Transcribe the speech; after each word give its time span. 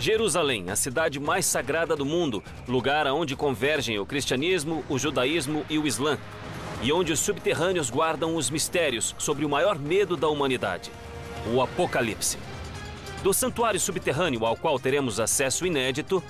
Jerusalém, 0.00 0.70
a 0.70 0.76
cidade 0.76 1.18
mais 1.18 1.44
sagrada 1.44 1.96
do 1.96 2.04
mundo, 2.04 2.42
lugar 2.68 3.06
aonde 3.06 3.34
convergem 3.34 3.98
o 3.98 4.06
cristianismo, 4.06 4.84
o 4.88 4.96
judaísmo 4.96 5.66
e 5.68 5.76
o 5.76 5.86
islã, 5.86 6.16
e 6.80 6.92
onde 6.92 7.12
os 7.12 7.18
subterrâneos 7.18 7.90
guardam 7.90 8.36
os 8.36 8.48
mistérios 8.48 9.14
sobre 9.18 9.44
o 9.44 9.48
maior 9.48 9.76
medo 9.78 10.16
da 10.16 10.28
humanidade, 10.28 10.92
o 11.52 11.60
Apocalipse. 11.60 12.38
Do 13.22 13.34
santuário 13.34 13.80
subterrâneo 13.80 14.46
ao 14.46 14.56
qual 14.56 14.78
teremos 14.78 15.18
acesso 15.18 15.66
inédito, 15.66 16.22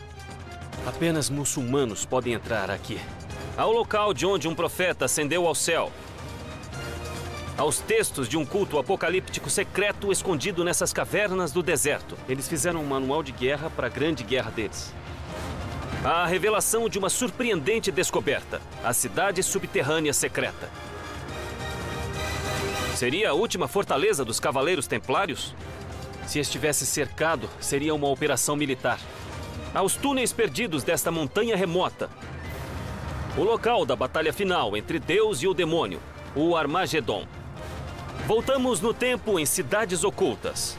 apenas 0.87 1.29
muçulmanos 1.29 2.07
podem 2.07 2.33
entrar 2.33 2.71
aqui. 2.71 2.99
Ao 3.55 3.71
local 3.71 4.15
de 4.15 4.25
onde 4.25 4.49
um 4.49 4.55
profeta 4.55 5.05
ascendeu 5.05 5.47
ao 5.47 5.55
céu, 5.55 5.93
aos 7.59 7.81
textos 7.81 8.29
de 8.29 8.39
um 8.39 8.47
culto 8.47 8.79
apocalíptico 8.79 9.51
secreto 9.51 10.13
escondido 10.13 10.63
nessas 10.63 10.93
cavernas 10.93 11.51
do 11.51 11.61
deserto. 11.61 12.17
Eles 12.29 12.49
fizeram 12.49 12.81
um 12.81 12.87
manual 12.87 13.21
de 13.21 13.33
guerra 13.33 13.69
para 13.69 13.89
a 13.89 13.91
grande 13.91 14.23
guerra 14.23 14.51
deles. 14.53 14.95
A 16.05 16.25
revelação 16.25 16.89
de 16.89 17.01
uma 17.01 17.11
surpreendente 17.11 17.91
descoberta: 17.91 18.63
a 18.85 18.93
cidade 18.93 19.43
subterrânea 19.43 20.13
secreta. 20.13 20.71
Seria 22.95 23.31
a 23.31 23.35
última 23.35 23.67
fortaleza 23.67 24.25
dos 24.25 24.39
Cavaleiros 24.39 24.87
Templários? 24.87 25.55
Se 26.27 26.39
estivesse 26.39 26.87
cercado, 26.87 27.51
seria 27.61 27.95
uma 27.95 28.09
operação 28.09 28.55
militar. 28.55 29.01
Aos 29.75 29.97
túneis 29.97 30.33
perdidos 30.33 30.85
desta 30.85 31.11
montanha 31.11 31.57
remota. 31.57 32.09
O 33.37 33.43
local 33.43 33.85
da 33.85 33.97
batalha 33.97 34.33
final 34.33 34.77
entre 34.77 34.99
Deus 34.99 35.43
e 35.43 35.49
o 35.49 35.55
demônio, 35.55 36.01
o 36.37 36.57
Armagedon. 36.57 37.27
Voltamos 38.27 38.81
no 38.81 38.93
tempo 38.93 39.39
em 39.39 39.47
cidades 39.47 40.05
ocultas. 40.05 40.77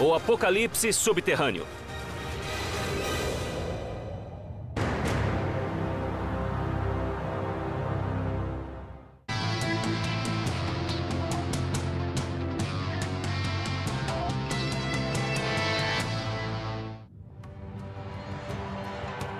O 0.00 0.14
Apocalipse 0.14 0.92
Subterrâneo. 0.92 1.66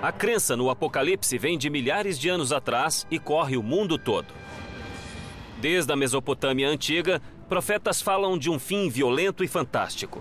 A 0.01 0.11
crença 0.11 0.57
no 0.57 0.69
Apocalipse 0.71 1.37
vem 1.37 1.59
de 1.59 1.69
milhares 1.69 2.17
de 2.17 2.27
anos 2.27 2.51
atrás 2.51 3.05
e 3.11 3.19
corre 3.19 3.55
o 3.55 3.61
mundo 3.61 3.99
todo. 3.99 4.40
Desde 5.61 5.93
a 5.93 5.95
Mesopotâmia 5.95 6.67
antiga, 6.67 7.21
profetas 7.47 8.01
falam 8.01 8.35
de 8.35 8.49
um 8.49 8.57
fim 8.57 8.89
violento 8.89 9.43
e 9.43 9.47
fantástico. 9.47 10.19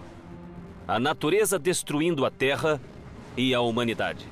A 0.86 1.00
natureza 1.00 1.58
destruindo 1.58 2.26
a 2.26 2.30
terra 2.30 2.78
e 3.34 3.54
a 3.54 3.60
humanidade. 3.62 4.28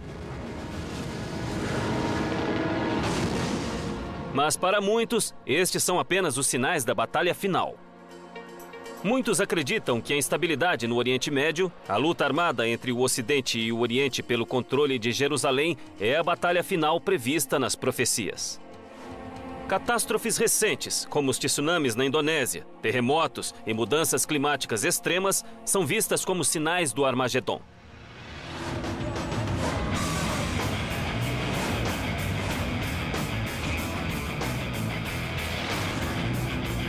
Mas 4.35 4.55
para 4.55 4.83
muitos, 4.83 5.35
estes 5.47 5.83
são 5.83 5.99
apenas 5.99 6.37
os 6.37 6.47
sinais 6.47 6.85
da 6.85 6.95
batalha 6.95 7.35
final. 7.35 7.77
Muitos 9.03 9.41
acreditam 9.41 10.03
que 10.03 10.13
a 10.13 10.17
instabilidade 10.17 10.87
no 10.87 10.97
Oriente 10.97 11.31
Médio, 11.31 11.73
a 11.89 11.97
luta 11.97 12.27
armada 12.27 12.69
entre 12.69 12.93
o 12.93 13.01
Ocidente 13.01 13.59
e 13.59 13.73
o 13.73 13.79
Oriente 13.79 14.23
pelo 14.23 14.45
controle 14.45 14.99
de 14.99 15.11
Jerusalém, 15.11 15.75
é 15.99 16.17
a 16.17 16.23
batalha 16.23 16.63
final 16.63 17.01
prevista 17.01 17.59
nas 17.59 17.75
profecias. 17.75 18.61
Catástrofes 19.69 20.39
recentes, 20.39 21.07
como 21.11 21.31
os 21.31 21.39
tsunamis 21.39 21.95
na 21.95 22.03
Indonésia, 22.03 22.67
terremotos 22.81 23.55
e 23.67 23.75
mudanças 23.75 24.25
climáticas 24.25 24.83
extremas, 24.83 25.45
são 25.63 25.85
vistas 25.85 26.25
como 26.25 26.43
sinais 26.43 26.91
do 26.91 27.05
Armagedon. 27.05 27.61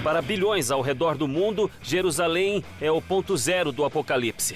Para 0.02 0.22
bilhões 0.22 0.72
ao 0.72 0.80
redor 0.80 1.18
do 1.18 1.28
mundo, 1.28 1.70
Jerusalém 1.84 2.64
é 2.80 2.90
o 2.90 3.02
ponto 3.02 3.36
zero 3.36 3.74
do 3.74 3.84
apocalipse. 3.84 4.56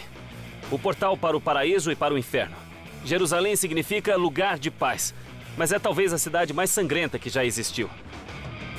O 0.72 0.80
portal 0.80 1.18
para 1.18 1.36
o 1.36 1.42
paraíso 1.42 1.92
e 1.92 1.96
para 1.96 2.14
o 2.14 2.18
inferno. 2.18 2.56
Jerusalém 3.04 3.58
significa 3.58 4.16
lugar 4.16 4.58
de 4.58 4.72
paz, 4.72 5.14
mas 5.58 5.74
é 5.74 5.78
talvez 5.78 6.14
a 6.14 6.18
cidade 6.18 6.54
mais 6.54 6.70
sangrenta 6.70 7.20
que 7.20 7.30
já 7.30 7.44
existiu. 7.44 7.90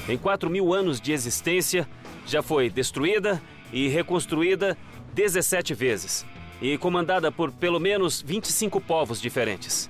Em 0.06 0.18
4 0.18 0.50
mil 0.50 0.74
anos 0.74 1.00
de 1.00 1.12
existência, 1.12 1.88
já 2.26 2.42
foi 2.42 2.68
destruída 2.68 3.42
e 3.72 3.88
reconstruída 3.88 4.76
17 5.14 5.72
vezes 5.72 6.26
e 6.60 6.76
comandada 6.76 7.32
por 7.32 7.50
pelo 7.50 7.80
menos 7.80 8.20
25 8.20 8.80
povos 8.82 9.20
diferentes. 9.20 9.88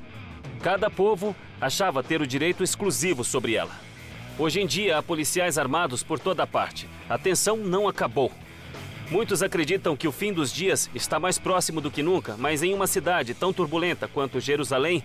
Cada 0.63 0.89
povo 0.89 1.35
achava 1.61 2.03
ter 2.03 2.23
o 2.23 2.27
direito 2.27 2.63
exclusivo 2.63 3.25
sobre 3.25 3.55
ela. 3.55 3.73
Hoje 4.39 4.61
em 4.61 4.67
dia 4.67 4.99
há 4.99 5.03
policiais 5.03 5.59
armados 5.59 6.03
por 6.03 6.19
toda 6.19 6.47
parte. 6.47 6.89
A 7.09 7.19
tensão 7.19 7.57
não 7.57 7.89
acabou. 7.89 8.31
Muitos 9.11 9.43
acreditam 9.43 9.97
que 9.97 10.09
o 10.09 10.13
fim 10.13 10.33
dos 10.33 10.53
dias 10.53 10.89
está 10.95 11.19
mais 11.19 11.39
próximo 11.39 11.81
do 11.81 11.91
que 11.91 12.03
nunca, 12.03 12.37
mas 12.39 12.63
em 12.63 12.73
uma 12.73 12.87
cidade 12.87 13.35
tão 13.35 13.53
turbulenta 13.53 14.09
quanto 14.09 14.41
Jerusalém, 14.41 15.03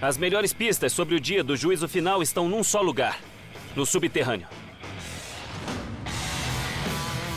as 0.00 0.16
melhores 0.16 0.52
pistas 0.52 0.92
sobre 0.92 1.14
o 1.14 1.20
dia 1.20 1.44
do 1.44 1.56
juízo 1.56 1.86
final 1.86 2.22
estão 2.22 2.48
num 2.48 2.64
só 2.64 2.80
lugar 2.80 3.18
no 3.74 3.86
subterrâneo. 3.86 4.48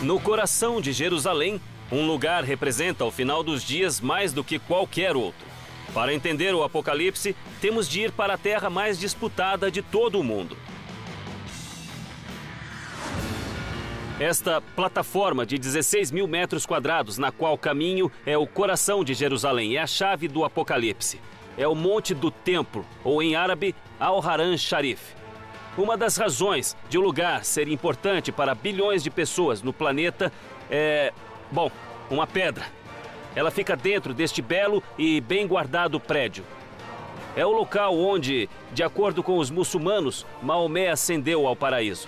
No 0.01 0.19
coração 0.19 0.81
de 0.81 0.91
Jerusalém, 0.91 1.61
um 1.91 2.05
lugar 2.05 2.44
representa 2.44 3.05
o 3.05 3.11
final 3.11 3.44
dos 3.44 3.63
dias 3.63 4.01
mais 4.01 4.33
do 4.33 4.44
que 4.44 4.59
qualquer 4.59 5.16
outro. 5.16 5.45
Para 5.94 6.13
entender 6.13 6.53
o 6.55 6.63
Apocalipse, 6.63 7.35
temos 7.61 7.88
de 7.88 8.01
ir 8.01 8.11
para 8.11 8.33
a 8.33 8.38
terra 8.38 8.69
mais 8.69 8.99
disputada 8.99 9.69
de 9.69 9.81
todo 9.81 10.19
o 10.19 10.23
mundo. 10.23 10.57
Esta 14.19 14.61
plataforma 14.61 15.45
de 15.45 15.57
16 15.57 16.11
mil 16.11 16.27
metros 16.27 16.65
quadrados, 16.65 17.17
na 17.17 17.31
qual 17.31 17.57
caminho, 17.57 18.11
é 18.25 18.38
o 18.38 18.47
coração 18.47 19.03
de 19.03 19.13
Jerusalém, 19.13 19.75
é 19.75 19.81
a 19.81 19.88
chave 19.88 20.27
do 20.27 20.44
Apocalipse. 20.44 21.19
É 21.57 21.67
o 21.67 21.75
Monte 21.75 22.13
do 22.13 22.31
Templo, 22.31 22.85
ou 23.03 23.21
em 23.21 23.35
árabe, 23.35 23.75
Al-Haran 24.00 24.57
Sharif. 24.57 25.22
Uma 25.75 25.97
das 25.97 26.17
razões 26.17 26.78
de 26.88 27.00
o 27.00 27.01
lugar 27.01 27.44
ser 27.44 27.67
importante 27.67 28.31
para 28.31 28.53
bilhões 28.53 29.01
de 29.01 29.09
pessoas 29.09 29.63
no 29.63 29.73
planeta 29.73 30.31
é, 30.69 31.11
bom, 31.51 31.72
uma 32.11 32.28
pedra. 32.28 32.66
Ela 33.35 33.50
fica 33.50 33.75
dentro 33.75 34.13
deste 34.13 34.39
belo 34.39 34.83
e 35.00 35.19
bem 35.19 35.47
guardado 35.47 36.00
prédio. 36.00 36.44
É 37.35 37.44
o 37.44 37.51
local 37.51 37.97
onde, 37.97 38.47
de 38.72 38.83
acordo 38.83 39.23
com 39.23 39.39
os 39.39 39.50
muçulmanos, 39.50 40.28
Maomé 40.44 40.89
ascendeu 40.89 41.47
ao 41.47 41.56
paraíso. 41.56 42.07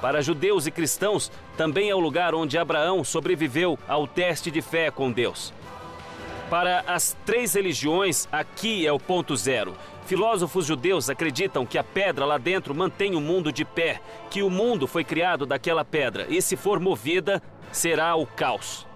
Para 0.00 0.20
judeus 0.20 0.66
e 0.66 0.72
cristãos, 0.72 1.30
também 1.56 1.90
é 1.90 1.94
o 1.94 2.00
lugar 2.00 2.34
onde 2.34 2.58
Abraão 2.58 3.04
sobreviveu 3.04 3.78
ao 3.86 4.08
teste 4.08 4.50
de 4.50 4.60
fé 4.60 4.90
com 4.90 5.12
Deus. 5.12 5.54
Para 6.50 6.84
as 6.88 7.16
três 7.24 7.54
religiões, 7.54 8.28
aqui 8.32 8.84
é 8.84 8.92
o 8.92 8.98
ponto 8.98 9.36
zero. 9.36 9.74
Filósofos 10.06 10.66
judeus 10.66 11.08
acreditam 11.08 11.64
que 11.64 11.78
a 11.78 11.84
pedra 11.84 12.26
lá 12.26 12.36
dentro 12.36 12.74
mantém 12.74 13.14
o 13.14 13.20
mundo 13.20 13.50
de 13.50 13.64
pé, 13.64 14.00
que 14.30 14.42
o 14.42 14.50
mundo 14.50 14.86
foi 14.86 15.02
criado 15.02 15.46
daquela 15.46 15.84
pedra 15.84 16.26
e, 16.28 16.42
se 16.42 16.56
for 16.56 16.78
movida, 16.78 17.42
será 17.72 18.14
o 18.14 18.26
caos. 18.26 18.86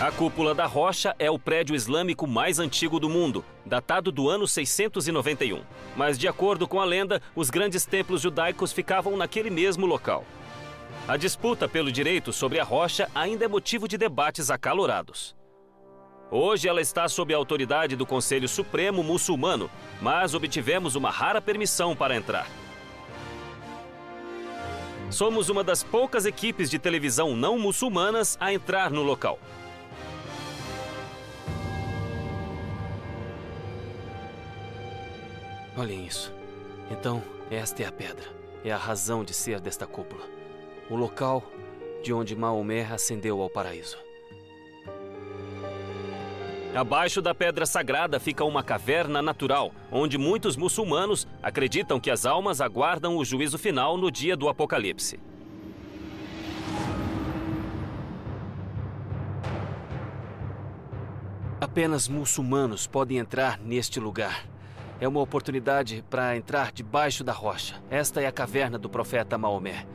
A 0.00 0.12
cúpula 0.12 0.54
da 0.54 0.66
rocha 0.66 1.16
é 1.18 1.30
o 1.30 1.38
prédio 1.38 1.74
islâmico 1.74 2.26
mais 2.26 2.58
antigo 2.58 3.00
do 3.00 3.08
mundo, 3.08 3.44
datado 3.64 4.12
do 4.12 4.28
ano 4.28 4.46
691. 4.46 5.62
Mas, 5.96 6.18
de 6.18 6.28
acordo 6.28 6.68
com 6.68 6.80
a 6.80 6.84
lenda, 6.84 7.20
os 7.34 7.50
grandes 7.50 7.84
templos 7.84 8.20
judaicos 8.20 8.72
ficavam 8.72 9.16
naquele 9.16 9.50
mesmo 9.50 9.86
local. 9.86 10.24
A 11.08 11.16
disputa 11.16 11.66
pelo 11.66 11.90
direito 11.90 12.32
sobre 12.32 12.60
a 12.60 12.64
rocha 12.64 13.10
ainda 13.14 13.46
é 13.46 13.48
motivo 13.48 13.88
de 13.88 13.96
debates 13.96 14.50
acalorados. 14.50 15.37
Hoje 16.30 16.68
ela 16.68 16.80
está 16.80 17.08
sob 17.08 17.32
a 17.32 17.36
autoridade 17.36 17.96
do 17.96 18.04
Conselho 18.04 18.48
Supremo 18.48 19.02
Muçulmano, 19.02 19.70
mas 20.00 20.34
obtivemos 20.34 20.94
uma 20.94 21.10
rara 21.10 21.40
permissão 21.40 21.96
para 21.96 22.14
entrar. 22.14 22.46
Somos 25.10 25.48
uma 25.48 25.64
das 25.64 25.82
poucas 25.82 26.26
equipes 26.26 26.68
de 26.68 26.78
televisão 26.78 27.34
não 27.34 27.58
muçulmanas 27.58 28.36
a 28.38 28.52
entrar 28.52 28.90
no 28.90 29.02
local. 29.02 29.38
Olhem 35.74 36.06
isso. 36.06 36.30
Então, 36.90 37.22
esta 37.50 37.82
é 37.82 37.86
a 37.86 37.92
pedra. 37.92 38.26
É 38.62 38.70
a 38.70 38.76
razão 38.76 39.24
de 39.24 39.32
ser 39.32 39.60
desta 39.60 39.86
cúpula. 39.86 40.24
O 40.90 40.96
local 40.96 41.42
de 42.02 42.12
onde 42.12 42.36
Maomé 42.36 42.84
ascendeu 42.84 43.40
ao 43.40 43.48
paraíso. 43.48 44.07
Abaixo 46.74 47.22
da 47.22 47.34
pedra 47.34 47.64
sagrada 47.64 48.20
fica 48.20 48.44
uma 48.44 48.62
caverna 48.62 49.22
natural, 49.22 49.72
onde 49.90 50.18
muitos 50.18 50.54
muçulmanos 50.54 51.26
acreditam 51.42 51.98
que 51.98 52.10
as 52.10 52.26
almas 52.26 52.60
aguardam 52.60 53.16
o 53.16 53.24
juízo 53.24 53.58
final 53.58 53.96
no 53.96 54.10
dia 54.10 54.36
do 54.36 54.48
Apocalipse. 54.48 55.18
Apenas 61.60 62.06
muçulmanos 62.06 62.86
podem 62.86 63.18
entrar 63.18 63.58
neste 63.58 63.98
lugar. 63.98 64.44
É 65.00 65.08
uma 65.08 65.20
oportunidade 65.20 66.04
para 66.08 66.36
entrar 66.36 66.70
debaixo 66.70 67.24
da 67.24 67.32
rocha. 67.32 67.76
Esta 67.90 68.20
é 68.20 68.26
a 68.26 68.32
caverna 68.32 68.78
do 68.78 68.88
profeta 68.88 69.38
Maomé. 69.38 69.86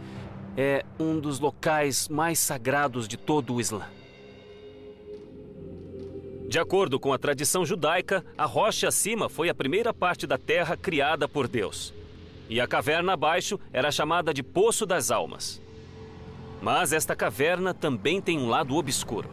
É 0.58 0.84
um 1.00 1.20
dos 1.20 1.40
locais 1.40 2.10
mais 2.10 2.40
sagrados 2.40 3.08
de 3.08 3.16
todo 3.16 3.54
o 3.54 3.62
Islã. 3.62 3.86
De 6.54 6.60
acordo 6.60 7.00
com 7.00 7.12
a 7.12 7.18
tradição 7.18 7.66
judaica, 7.66 8.24
a 8.38 8.46
rocha 8.46 8.88
acima 8.88 9.28
foi 9.28 9.50
a 9.50 9.56
primeira 9.56 9.92
parte 9.92 10.28
da 10.28 10.38
terra 10.38 10.78
criada 10.78 11.28
por 11.28 11.48
Deus. 11.48 11.92
E 12.48 12.62
a 12.62 12.68
caverna 12.68 13.14
abaixo 13.14 13.60
era 13.74 13.92
chamada 13.92 14.32
de 14.32 14.44
Poço 14.44 14.86
das 14.86 15.10
Almas. 15.10 15.60
Mas 16.62 16.94
esta 16.94 17.16
caverna 17.16 17.74
também 17.74 18.22
tem 18.22 18.38
um 18.38 18.50
lado 18.50 18.76
obscuro. 18.76 19.32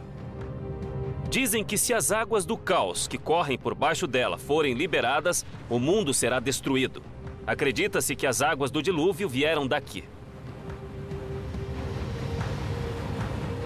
Dizem 1.29 1.63
que 1.63 1.77
se 1.77 1.93
as 1.93 2.11
águas 2.11 2.43
do 2.43 2.57
caos 2.57 3.07
que 3.07 3.19
correm 3.19 3.55
por 3.55 3.75
baixo 3.75 4.07
dela 4.07 4.39
forem 4.39 4.73
liberadas, 4.73 5.45
o 5.69 5.77
mundo 5.77 6.15
será 6.15 6.39
destruído. 6.39 7.03
Acredita-se 7.45 8.15
que 8.15 8.25
as 8.25 8.41
águas 8.41 8.71
do 8.71 8.81
dilúvio 8.81 9.29
vieram 9.29 9.67
daqui. 9.67 10.03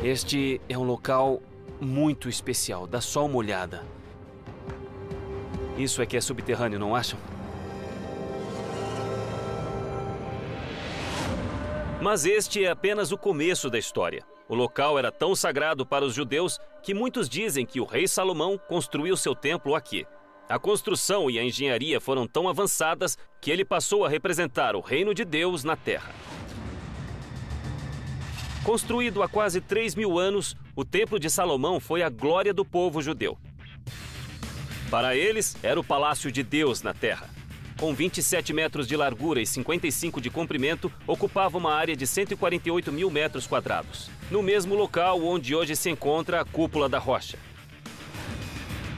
Este 0.04 0.60
é 0.68 0.78
um 0.78 0.84
local 0.84 1.42
muito 1.80 2.30
especial. 2.30 2.88
Dá 2.88 3.02
só 3.02 3.26
uma 3.26 3.38
olhada. 3.38 3.84
Isso 5.78 6.02
é 6.02 6.06
que 6.06 6.16
é 6.16 6.22
subterrâneo, 6.22 6.80
não 6.80 6.96
acham? 6.96 7.20
Mas 12.02 12.26
este 12.26 12.64
é 12.64 12.70
apenas 12.70 13.12
o 13.12 13.18
começo 13.18 13.70
da 13.70 13.80
história. 13.80 14.24
O 14.48 14.54
local 14.54 15.00
era 15.00 15.12
tão 15.12 15.36
sagrado 15.36 15.86
para 15.86 16.06
os 16.06 16.14
judeus 16.14 16.60
que 16.84 16.94
muitos 16.94 17.28
dizem 17.28 17.66
que 17.66 17.82
o 17.82 17.86
rei 17.86 18.08
Salomão 18.08 18.58
construiu 18.58 19.18
seu 19.18 19.34
templo 19.34 19.74
aqui. 19.74 20.06
A 20.48 20.60
construção 20.60 21.32
e 21.32 21.40
a 21.40 21.44
engenharia 21.44 22.00
foram 22.00 22.28
tão 22.28 22.48
avançadas 22.48 23.18
que 23.42 23.50
ele 23.50 23.66
passou 23.66 24.06
a 24.06 24.10
representar 24.10 24.76
o 24.76 24.82
reino 24.82 25.16
de 25.16 25.26
Deus 25.26 25.64
na 25.64 25.76
terra. 25.76 26.14
Construído 28.66 29.22
há 29.22 29.30
quase 29.30 29.62
3 29.62 29.94
mil 29.94 30.18
anos, 30.18 30.58
o 30.76 30.84
Templo 30.84 31.20
de 31.20 31.30
Salomão 31.30 31.80
foi 31.80 32.02
a 32.02 32.10
glória 32.10 32.52
do 32.52 32.66
povo 32.66 33.00
judeu. 33.00 33.38
Para 34.90 35.16
eles, 35.16 35.56
era 35.62 35.80
o 35.80 35.84
palácio 35.84 36.32
de 36.32 36.42
Deus 36.42 36.82
na 36.82 36.92
terra. 36.92 37.30
Com 37.78 37.94
27 37.94 38.54
metros 38.54 38.88
de 38.88 38.98
largura 38.98 39.40
e 39.40 39.46
55 39.46 40.20
de 40.20 40.32
comprimento, 40.32 40.92
ocupava 41.06 41.60
uma 41.60 41.76
área 41.76 41.96
de 41.96 42.08
148 42.08 42.92
mil 42.92 43.12
metros 43.12 43.46
quadrados, 43.46 44.10
no 44.32 44.42
mesmo 44.42 44.74
local 44.74 45.24
onde 45.24 45.54
hoje 45.54 45.76
se 45.76 45.92
encontra 45.92 46.42
a 46.42 46.46
Cúpula 46.46 46.90
da 46.90 46.98
Rocha. 46.98 47.38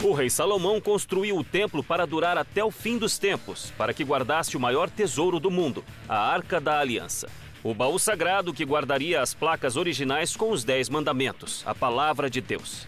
O 0.01 0.13
rei 0.13 0.29
Salomão 0.29 0.79
construiu 0.79 1.37
o 1.37 1.43
templo 1.43 1.83
para 1.83 2.07
durar 2.07 2.37
até 2.37 2.63
o 2.63 2.71
fim 2.71 2.97
dos 2.97 3.17
tempos, 3.17 3.73
para 3.77 3.93
que 3.93 4.05
guardasse 4.05 4.55
o 4.55 4.61
maior 4.61 4.89
tesouro 4.89 5.41
do 5.41 5.51
mundo, 5.51 5.83
a 6.07 6.17
Arca 6.17 6.61
da 6.61 6.79
Aliança. 6.79 7.27
O 7.63 7.73
baú 7.73 7.97
sagrado 7.97 8.53
que 8.53 8.63
guardaria 8.63 9.21
as 9.21 9.33
placas 9.33 9.75
originais 9.75 10.35
com 10.35 10.51
os 10.51 10.63
Dez 10.63 10.89
Mandamentos, 10.89 11.63
a 11.65 11.73
palavra 11.73 12.29
de 12.29 12.39
Deus. 12.39 12.85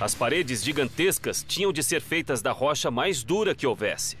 As 0.00 0.14
paredes 0.14 0.64
gigantescas 0.64 1.44
tinham 1.46 1.72
de 1.72 1.82
ser 1.82 2.00
feitas 2.00 2.42
da 2.42 2.50
rocha 2.50 2.90
mais 2.90 3.22
dura 3.22 3.54
que 3.54 3.66
houvesse. 3.66 4.18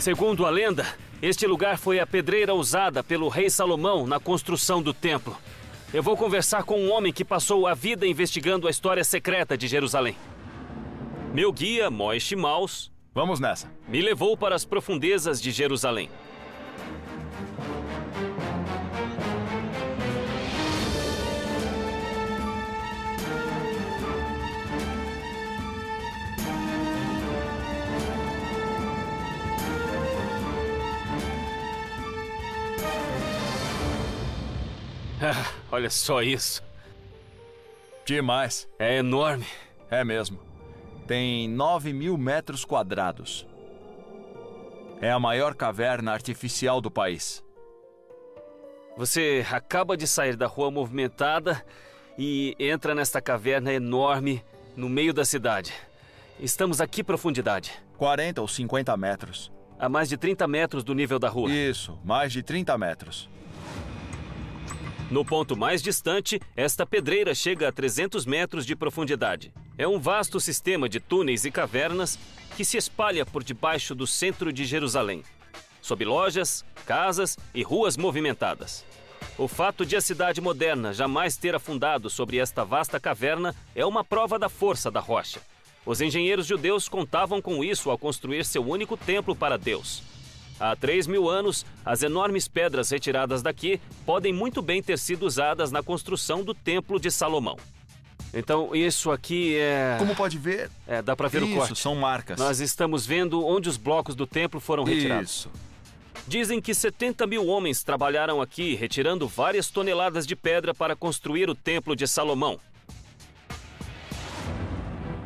Segundo 0.00 0.44
a 0.44 0.50
lenda, 0.50 0.86
este 1.22 1.46
lugar 1.46 1.78
foi 1.78 2.00
a 2.00 2.06
pedreira 2.06 2.54
usada 2.54 3.04
pelo 3.04 3.28
rei 3.28 3.48
Salomão 3.48 4.06
na 4.06 4.18
construção 4.18 4.82
do 4.82 4.92
templo. 4.92 5.36
Eu 5.94 6.02
vou 6.02 6.16
conversar 6.16 6.64
com 6.64 6.80
um 6.80 6.90
homem 6.90 7.12
que 7.12 7.24
passou 7.24 7.66
a 7.66 7.74
vida 7.74 8.06
investigando 8.06 8.66
a 8.66 8.70
história 8.70 9.04
secreta 9.04 9.56
de 9.56 9.68
Jerusalém. 9.68 10.16
Meu 11.38 11.52
guia, 11.52 11.88
Moish 11.88 12.32
Maus, 12.34 12.90
Vamos 13.14 13.38
nessa. 13.38 13.70
me 13.86 14.02
levou 14.02 14.36
para 14.36 14.56
as 14.56 14.64
profundezas 14.64 15.40
de 15.40 15.52
Jerusalém. 15.52 16.10
Ah, 35.22 35.52
olha 35.70 35.88
só 35.88 36.20
isso. 36.20 36.64
Demais. 38.04 38.68
É 38.76 38.96
enorme. 38.96 39.46
É 39.88 40.02
mesmo. 40.02 40.47
Tem 41.08 41.48
9 41.48 41.94
mil 41.94 42.18
metros 42.18 42.66
quadrados. 42.66 43.46
É 45.00 45.10
a 45.10 45.18
maior 45.18 45.54
caverna 45.54 46.12
artificial 46.12 46.82
do 46.82 46.90
país. 46.90 47.42
Você 48.94 49.42
acaba 49.50 49.96
de 49.96 50.06
sair 50.06 50.36
da 50.36 50.46
rua 50.46 50.70
movimentada 50.70 51.64
e 52.18 52.54
entra 52.58 52.94
nesta 52.94 53.22
caverna 53.22 53.72
enorme 53.72 54.44
no 54.76 54.86
meio 54.86 55.14
da 55.14 55.24
cidade. 55.24 55.72
Estamos 56.38 56.78
a 56.78 56.86
que 56.86 57.02
profundidade? 57.02 57.72
40 57.96 58.42
ou 58.42 58.46
50 58.46 58.94
metros. 58.98 59.50
A 59.78 59.88
mais 59.88 60.10
de 60.10 60.18
30 60.18 60.46
metros 60.46 60.84
do 60.84 60.94
nível 60.94 61.18
da 61.18 61.30
rua. 61.30 61.50
Isso, 61.50 61.98
mais 62.04 62.34
de 62.34 62.42
30 62.42 62.76
metros. 62.76 63.30
No 65.10 65.24
ponto 65.24 65.56
mais 65.56 65.82
distante, 65.82 66.38
esta 66.54 66.84
pedreira 66.84 67.34
chega 67.34 67.68
a 67.68 67.72
300 67.72 68.26
metros 68.26 68.66
de 68.66 68.76
profundidade. 68.76 69.50
É 69.78 69.88
um 69.88 69.98
vasto 69.98 70.38
sistema 70.38 70.86
de 70.86 71.00
túneis 71.00 71.46
e 71.46 71.50
cavernas 71.50 72.18
que 72.54 72.64
se 72.64 72.76
espalha 72.76 73.24
por 73.24 73.42
debaixo 73.42 73.94
do 73.94 74.06
centro 74.06 74.52
de 74.52 74.66
Jerusalém, 74.66 75.22
sob 75.80 76.04
lojas, 76.04 76.62
casas 76.84 77.38
e 77.54 77.62
ruas 77.62 77.96
movimentadas. 77.96 78.84
O 79.38 79.48
fato 79.48 79.86
de 79.86 79.96
a 79.96 80.00
cidade 80.00 80.42
moderna 80.42 80.92
jamais 80.92 81.38
ter 81.38 81.54
afundado 81.54 82.10
sobre 82.10 82.36
esta 82.36 82.62
vasta 82.62 83.00
caverna 83.00 83.54
é 83.74 83.86
uma 83.86 84.04
prova 84.04 84.38
da 84.38 84.50
força 84.50 84.90
da 84.90 85.00
rocha. 85.00 85.40
Os 85.86 86.02
engenheiros 86.02 86.46
judeus 86.46 86.86
contavam 86.86 87.40
com 87.40 87.64
isso 87.64 87.88
ao 87.88 87.96
construir 87.96 88.44
seu 88.44 88.62
único 88.62 88.94
templo 88.94 89.34
para 89.34 89.56
Deus. 89.56 90.02
Há 90.60 90.74
três 90.74 91.06
mil 91.06 91.28
anos, 91.28 91.64
as 91.84 92.02
enormes 92.02 92.48
pedras 92.48 92.90
retiradas 92.90 93.42
daqui 93.42 93.80
podem 94.04 94.32
muito 94.32 94.60
bem 94.60 94.82
ter 94.82 94.98
sido 94.98 95.24
usadas 95.24 95.70
na 95.70 95.82
construção 95.82 96.42
do 96.42 96.52
Templo 96.54 96.98
de 96.98 97.10
Salomão. 97.10 97.56
Então, 98.34 98.74
isso 98.74 99.10
aqui 99.10 99.56
é. 99.56 99.96
Como 99.98 100.14
pode 100.14 100.36
ver, 100.36 100.70
É, 100.86 101.00
dá 101.00 101.16
pra 101.16 101.28
ver 101.28 101.42
o 101.42 101.46
isso 101.46 101.56
corte. 101.56 101.78
são 101.78 101.94
marcas. 101.94 102.38
Nós 102.38 102.60
estamos 102.60 103.06
vendo 103.06 103.44
onde 103.46 103.68
os 103.68 103.76
blocos 103.76 104.14
do 104.14 104.26
templo 104.26 104.60
foram 104.60 104.84
retirados. 104.84 105.30
Isso. 105.30 105.50
Dizem 106.26 106.60
que 106.60 106.74
70 106.74 107.26
mil 107.26 107.46
homens 107.46 107.82
trabalharam 107.82 108.42
aqui, 108.42 108.74
retirando 108.74 109.26
várias 109.26 109.70
toneladas 109.70 110.26
de 110.26 110.36
pedra 110.36 110.74
para 110.74 110.94
construir 110.94 111.48
o 111.48 111.54
Templo 111.54 111.96
de 111.96 112.06
Salomão. 112.06 112.60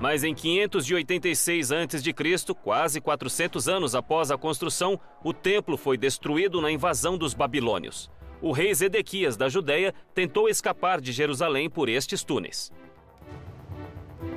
Mas 0.02 0.24
em 0.24 0.34
586 0.34 1.70
a.C., 1.70 2.54
quase 2.60 3.00
400 3.00 3.68
anos 3.68 3.94
após 3.94 4.32
a 4.32 4.36
construção, 4.36 4.98
o 5.22 5.32
templo 5.32 5.76
foi 5.76 5.96
destruído 5.96 6.60
na 6.60 6.72
invasão 6.72 7.16
dos 7.16 7.34
babilônios. 7.34 8.10
O 8.40 8.50
rei 8.50 8.74
Zedequias 8.74 9.36
da 9.36 9.48
Judéia 9.48 9.94
tentou 10.12 10.48
escapar 10.48 11.00
de 11.00 11.12
Jerusalém 11.12 11.70
por 11.70 11.88
estes 11.88 12.24
túneis. 12.24 12.72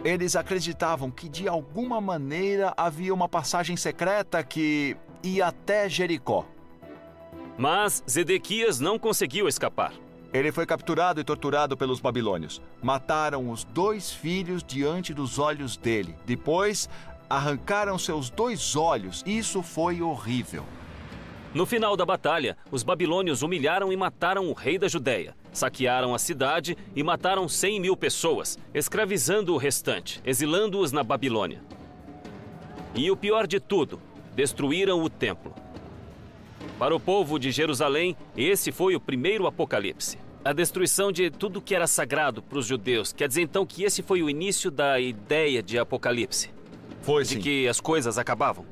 Eles 0.04 0.36
acreditavam 0.36 1.10
que 1.10 1.28
de 1.28 1.48
alguma 1.48 2.00
maneira 2.00 2.72
havia 2.78 3.12
uma 3.12 3.28
passagem 3.28 3.76
secreta 3.76 4.44
que 4.44 4.96
ia 5.24 5.48
até 5.48 5.90
Jericó. 5.90 6.46
Mas 7.58 8.04
Zedequias 8.08 8.80
não 8.80 9.00
conseguiu 9.00 9.48
escapar. 9.48 10.05
Ele 10.36 10.52
foi 10.52 10.66
capturado 10.66 11.22
e 11.22 11.24
torturado 11.24 11.78
pelos 11.78 12.02
babilônios. 12.02 12.62
Mataram 12.84 13.50
os 13.50 13.64
dois 13.64 14.12
filhos 14.12 14.62
diante 14.62 15.14
dos 15.14 15.40
olhos 15.40 15.78
dele. 15.78 16.14
Depois, 16.26 16.90
arrancaram 17.30 17.98
seus 17.98 18.30
dois 18.30 18.76
olhos. 18.76 19.24
Isso 19.26 19.64
foi 19.64 20.02
horrível. 20.02 20.66
No 21.54 21.66
final 21.66 21.96
da 21.96 22.06
batalha, 22.06 22.58
os 22.70 22.84
babilônios 22.84 23.44
humilharam 23.44 23.94
e 23.94 23.96
mataram 23.96 24.50
o 24.50 24.54
rei 24.54 24.78
da 24.78 24.90
Judéia. 24.90 25.34
Saquearam 25.54 26.14
a 26.14 26.20
cidade 26.20 26.78
e 26.94 27.02
mataram 27.02 27.48
100 27.48 27.80
mil 27.80 27.96
pessoas, 27.96 28.60
escravizando 28.74 29.54
o 29.54 29.58
restante, 29.58 30.22
exilando-os 30.26 30.92
na 30.92 31.02
Babilônia. 31.02 31.64
E 32.94 33.10
o 33.10 33.16
pior 33.16 33.48
de 33.48 33.62
tudo, 33.62 34.02
destruíram 34.36 35.02
o 35.02 35.10
templo. 35.10 35.54
Para 36.78 36.94
o 36.94 37.00
povo 37.00 37.40
de 37.40 37.52
Jerusalém, 37.52 38.18
esse 38.36 38.70
foi 38.70 38.98
o 38.98 39.00
primeiro 39.00 39.48
apocalipse. 39.48 40.25
A 40.46 40.54
destruição 40.54 41.12
de 41.12 41.32
tudo 41.32 41.60
que 41.60 41.74
era 41.74 41.88
sagrado 41.88 42.40
para 42.40 42.60
os 42.60 42.68
judeus. 42.68 43.12
Quer 43.12 43.28
dizer 43.28 43.42
então 43.42 43.66
que 43.66 43.84
esse 43.84 44.04
foi 44.04 44.22
o 44.22 44.30
início 44.30 44.70
da 44.70 45.00
ideia 45.00 45.64
de 45.64 45.80
apocalipse? 45.80 46.52
Foi 47.02 47.24
De 47.24 47.30
sim. 47.30 47.40
que 47.40 47.68
as 47.68 47.80
coisas 47.82 48.20
acabavam? 48.20 48.64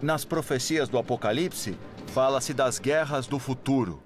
Nas 0.00 0.24
profecias 0.24 0.88
do 0.88 0.96
Apocalipse, 0.96 1.76
fala-se 2.14 2.54
das 2.54 2.78
guerras 2.78 3.26
do 3.26 3.38
futuro. 3.38 4.02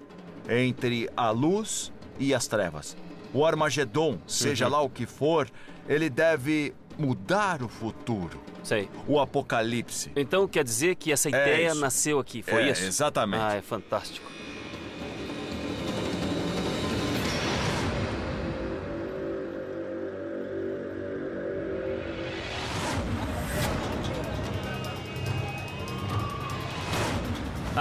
entre 0.49 1.09
a 1.15 1.29
luz 1.31 1.93
e 2.19 2.33
as 2.33 2.45
trevas. 2.47 2.97
O 3.33 3.45
Armagedon, 3.45 4.17
seja 4.27 4.67
lá 4.67 4.81
o 4.81 4.89
que 4.89 5.05
for, 5.05 5.49
ele 5.87 6.09
deve 6.09 6.73
mudar 6.97 7.63
o 7.63 7.69
futuro. 7.69 8.41
Sei. 8.61 8.89
O 9.07 9.21
apocalipse. 9.21 10.11
Então 10.17 10.45
quer 10.45 10.65
dizer 10.65 10.95
que 10.95 11.13
essa 11.13 11.29
ideia 11.29 11.69
isso. 11.71 11.79
nasceu 11.79 12.19
aqui, 12.19 12.41
foi 12.41 12.63
É, 12.63 12.71
isso? 12.71 12.83
exatamente. 12.83 13.41
Ah, 13.41 13.55
é 13.55 13.61
fantástico. 13.61 14.29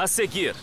A 0.03 0.09
seguir, 0.09 0.57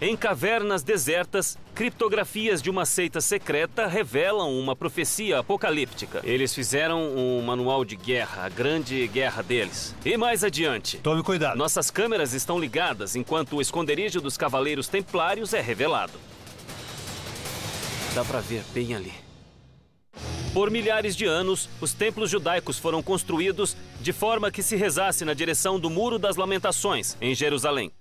em 0.00 0.16
cavernas 0.16 0.82
desertas, 0.82 1.58
criptografias 1.74 2.62
de 2.62 2.70
uma 2.70 2.86
seita 2.86 3.20
secreta 3.20 3.86
revelam 3.86 4.58
uma 4.58 4.74
profecia 4.74 5.38
apocalíptica. 5.40 6.22
Eles 6.24 6.54
fizeram 6.54 7.14
um 7.14 7.42
manual 7.42 7.84
de 7.84 7.94
guerra, 7.94 8.46
a 8.46 8.48
grande 8.48 9.06
guerra 9.08 9.42
deles. 9.42 9.94
E 10.02 10.16
mais 10.16 10.42
adiante, 10.42 10.96
Tome 10.96 11.22
cuidado. 11.22 11.58
nossas 11.58 11.90
câmeras 11.90 12.32
estão 12.32 12.58
ligadas 12.58 13.14
enquanto 13.14 13.56
o 13.56 13.60
esconderijo 13.60 14.18
dos 14.18 14.38
Cavaleiros 14.38 14.88
Templários 14.88 15.52
é 15.52 15.60
revelado. 15.60 16.18
Dá 18.14 18.24
pra 18.24 18.40
ver 18.40 18.64
bem 18.72 18.94
ali. 18.94 19.12
Por 20.54 20.70
milhares 20.70 21.14
de 21.14 21.26
anos, 21.26 21.68
os 21.82 21.92
templos 21.92 22.30
judaicos 22.30 22.78
foram 22.78 23.02
construídos 23.02 23.76
de 24.00 24.14
forma 24.14 24.50
que 24.50 24.62
se 24.62 24.74
rezasse 24.74 25.22
na 25.22 25.34
direção 25.34 25.78
do 25.78 25.90
Muro 25.90 26.18
das 26.18 26.36
Lamentações, 26.36 27.14
em 27.20 27.34
Jerusalém. 27.34 27.92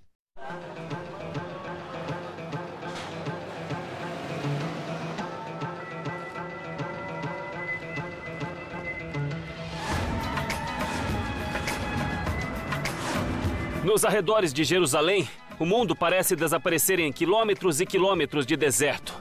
Nos 13.85 14.03
arredores 14.03 14.51
de 14.51 14.63
Jerusalém, 14.63 15.29
o 15.59 15.65
mundo 15.65 15.95
parece 15.95 16.35
desaparecer 16.35 16.99
em 16.99 17.13
quilômetros 17.13 17.79
e 17.79 17.85
quilômetros 17.85 18.43
de 18.43 18.57
deserto. 18.57 19.13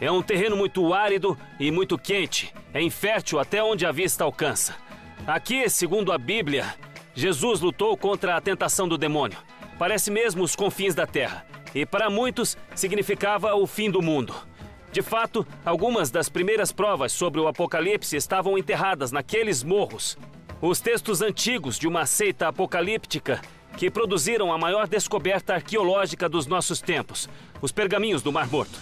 É 0.00 0.10
um 0.10 0.22
terreno 0.22 0.56
muito 0.56 0.94
árido 0.94 1.36
e 1.60 1.70
muito 1.70 1.98
quente. 1.98 2.50
É 2.72 2.80
infértil 2.80 3.38
até 3.38 3.62
onde 3.62 3.84
a 3.84 3.92
vista 3.92 4.24
alcança. 4.24 4.74
Aqui, 5.26 5.68
segundo 5.68 6.12
a 6.12 6.16
Bíblia, 6.16 6.74
Jesus 7.14 7.60
lutou 7.60 7.94
contra 7.94 8.34
a 8.36 8.40
tentação 8.40 8.88
do 8.88 8.96
demônio. 8.96 9.36
Parece 9.78 10.10
mesmo 10.10 10.42
os 10.42 10.56
confins 10.56 10.94
da 10.94 11.06
terra. 11.06 11.44
E 11.74 11.84
para 11.84 12.08
muitos, 12.08 12.56
significava 12.74 13.54
o 13.54 13.66
fim 13.66 13.90
do 13.90 14.00
mundo. 14.00 14.34
De 14.92 15.02
fato, 15.02 15.46
algumas 15.62 16.10
das 16.10 16.30
primeiras 16.30 16.72
provas 16.72 17.12
sobre 17.12 17.38
o 17.38 17.46
Apocalipse 17.46 18.16
estavam 18.16 18.56
enterradas 18.56 19.12
naqueles 19.12 19.62
morros. 19.62 20.16
Os 20.62 20.80
textos 20.80 21.20
antigos 21.20 21.78
de 21.78 21.86
uma 21.86 22.06
seita 22.06 22.48
apocalíptica 22.48 23.42
que 23.76 23.90
produziram 23.90 24.52
a 24.52 24.58
maior 24.58 24.86
descoberta 24.86 25.54
arqueológica 25.54 26.28
dos 26.28 26.46
nossos 26.46 26.80
tempos, 26.80 27.28
os 27.60 27.72
pergaminhos 27.72 28.22
do 28.22 28.32
Mar 28.32 28.48
Morto. 28.48 28.78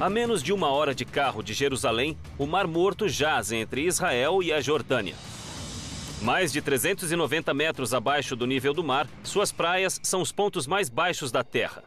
A 0.00 0.10
menos 0.10 0.42
de 0.42 0.52
uma 0.52 0.68
hora 0.68 0.94
de 0.94 1.04
carro 1.04 1.42
de 1.42 1.52
Jerusalém, 1.52 2.16
o 2.36 2.46
Mar 2.46 2.66
Morto 2.66 3.08
jaz 3.08 3.52
entre 3.52 3.82
Israel 3.82 4.42
e 4.42 4.52
a 4.52 4.60
Jordânia. 4.60 5.14
Mais 6.20 6.52
de 6.52 6.60
390 6.60 7.52
metros 7.54 7.92
abaixo 7.92 8.34
do 8.34 8.46
nível 8.46 8.72
do 8.72 8.82
mar, 8.82 9.06
suas 9.22 9.52
praias 9.52 10.00
são 10.02 10.20
os 10.20 10.32
pontos 10.32 10.66
mais 10.66 10.88
baixos 10.88 11.30
da 11.30 11.44
Terra. 11.44 11.84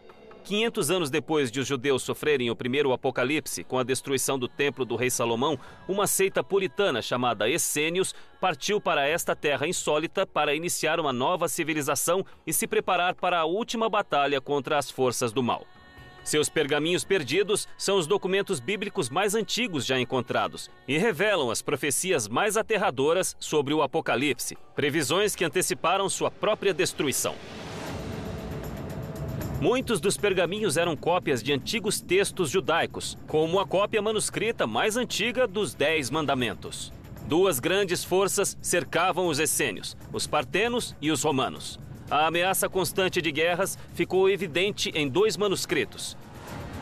500 0.48 0.90
anos 0.92 1.10
depois 1.10 1.52
de 1.52 1.60
os 1.60 1.68
judeus 1.68 2.04
sofrerem 2.04 2.50
o 2.50 2.56
primeiro 2.56 2.94
apocalipse 2.94 3.66
com 3.66 3.78
a 3.78 3.84
destruição 3.84 4.40
do 4.40 4.48
templo 4.48 4.86
do 4.86 4.96
rei 4.96 5.10
Salomão, 5.10 5.60
uma 5.90 6.08
seita 6.08 6.42
puritana 6.42 7.02
chamada 7.02 7.50
Essênios 7.50 8.16
partiu 8.40 8.80
para 8.80 9.06
esta 9.06 9.36
terra 9.36 9.68
insólita 9.68 10.26
para 10.26 10.56
iniciar 10.56 11.02
uma 11.02 11.12
nova 11.12 11.50
civilização 11.50 12.26
e 12.46 12.54
se 12.54 12.66
preparar 12.66 13.14
para 13.16 13.40
a 13.40 13.44
última 13.44 13.90
batalha 13.90 14.40
contra 14.40 14.78
as 14.78 14.90
forças 14.90 15.34
do 15.34 15.44
mal. 15.44 15.68
Seus 16.24 16.48
pergaminhos 16.48 17.04
perdidos 17.04 17.68
são 17.78 17.98
os 17.98 18.08
documentos 18.08 18.62
bíblicos 18.62 19.10
mais 19.10 19.36
antigos 19.36 19.86
já 19.86 20.00
encontrados 20.00 20.72
e 20.88 20.98
revelam 20.98 21.52
as 21.52 21.62
profecias 21.62 22.26
mais 22.26 22.56
aterradoras 22.56 23.36
sobre 23.38 23.74
o 23.74 23.82
Apocalipse, 23.82 24.58
previsões 24.74 25.36
que 25.36 25.44
anteciparam 25.44 26.08
sua 26.08 26.32
própria 26.32 26.74
destruição. 26.74 27.36
Muitos 29.60 30.00
dos 30.00 30.16
pergaminhos 30.18 30.78
eram 30.78 30.96
cópias 30.96 31.42
de 31.42 31.52
antigos 31.52 32.00
textos 32.00 32.52
judaicos, 32.52 33.18
como 33.26 33.60
a 33.60 33.66
cópia 33.66 34.00
manuscrita 34.00 34.68
mais 34.68 34.96
antiga 34.96 35.48
dos 35.48 35.74
Dez 35.74 36.12
Mandamentos. 36.12 36.94
Duas 37.26 37.60
grandes 37.60 38.04
forças 38.04 38.56
cercavam 38.62 39.26
os 39.26 39.40
essênios, 39.40 39.98
os 40.14 40.28
partenos 40.28 40.96
e 41.02 41.10
os 41.10 41.24
romanos. 41.24 41.80
A 42.10 42.28
ameaça 42.28 42.70
constante 42.70 43.20
de 43.20 43.32
guerras 43.32 43.80
ficou 43.96 44.30
evidente 44.30 44.92
em 44.94 45.10
dois 45.10 45.36
manuscritos. 45.36 46.16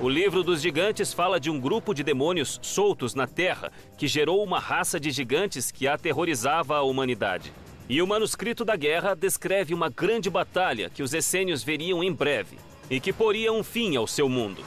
O 0.01 0.09
livro 0.09 0.43
dos 0.43 0.61
gigantes 0.61 1.13
fala 1.13 1.39
de 1.39 1.49
um 1.49 1.61
grupo 1.61 1.93
de 1.93 2.03
demônios 2.03 2.59
soltos 2.61 3.15
na 3.15 3.25
Terra 3.25 3.71
que 3.97 4.05
gerou 4.05 4.43
uma 4.43 4.59
raça 4.59 4.99
de 4.99 5.11
gigantes 5.11 5.71
que 5.71 5.87
aterrorizava 5.87 6.75
a 6.75 6.81
humanidade. 6.81 7.53
E 7.87 8.01
o 8.01 8.07
manuscrito 8.07 8.65
da 8.65 8.75
guerra 8.75 9.15
descreve 9.15 9.73
uma 9.73 9.89
grande 9.89 10.29
batalha 10.29 10.89
que 10.89 11.03
os 11.03 11.13
essênios 11.13 11.63
veriam 11.63 12.03
em 12.03 12.11
breve 12.11 12.57
e 12.89 12.99
que 12.99 13.11
poria 13.13 13.51
um 13.51 13.63
fim 13.63 13.95
ao 13.95 14.07
seu 14.07 14.29
mundo. 14.29 14.63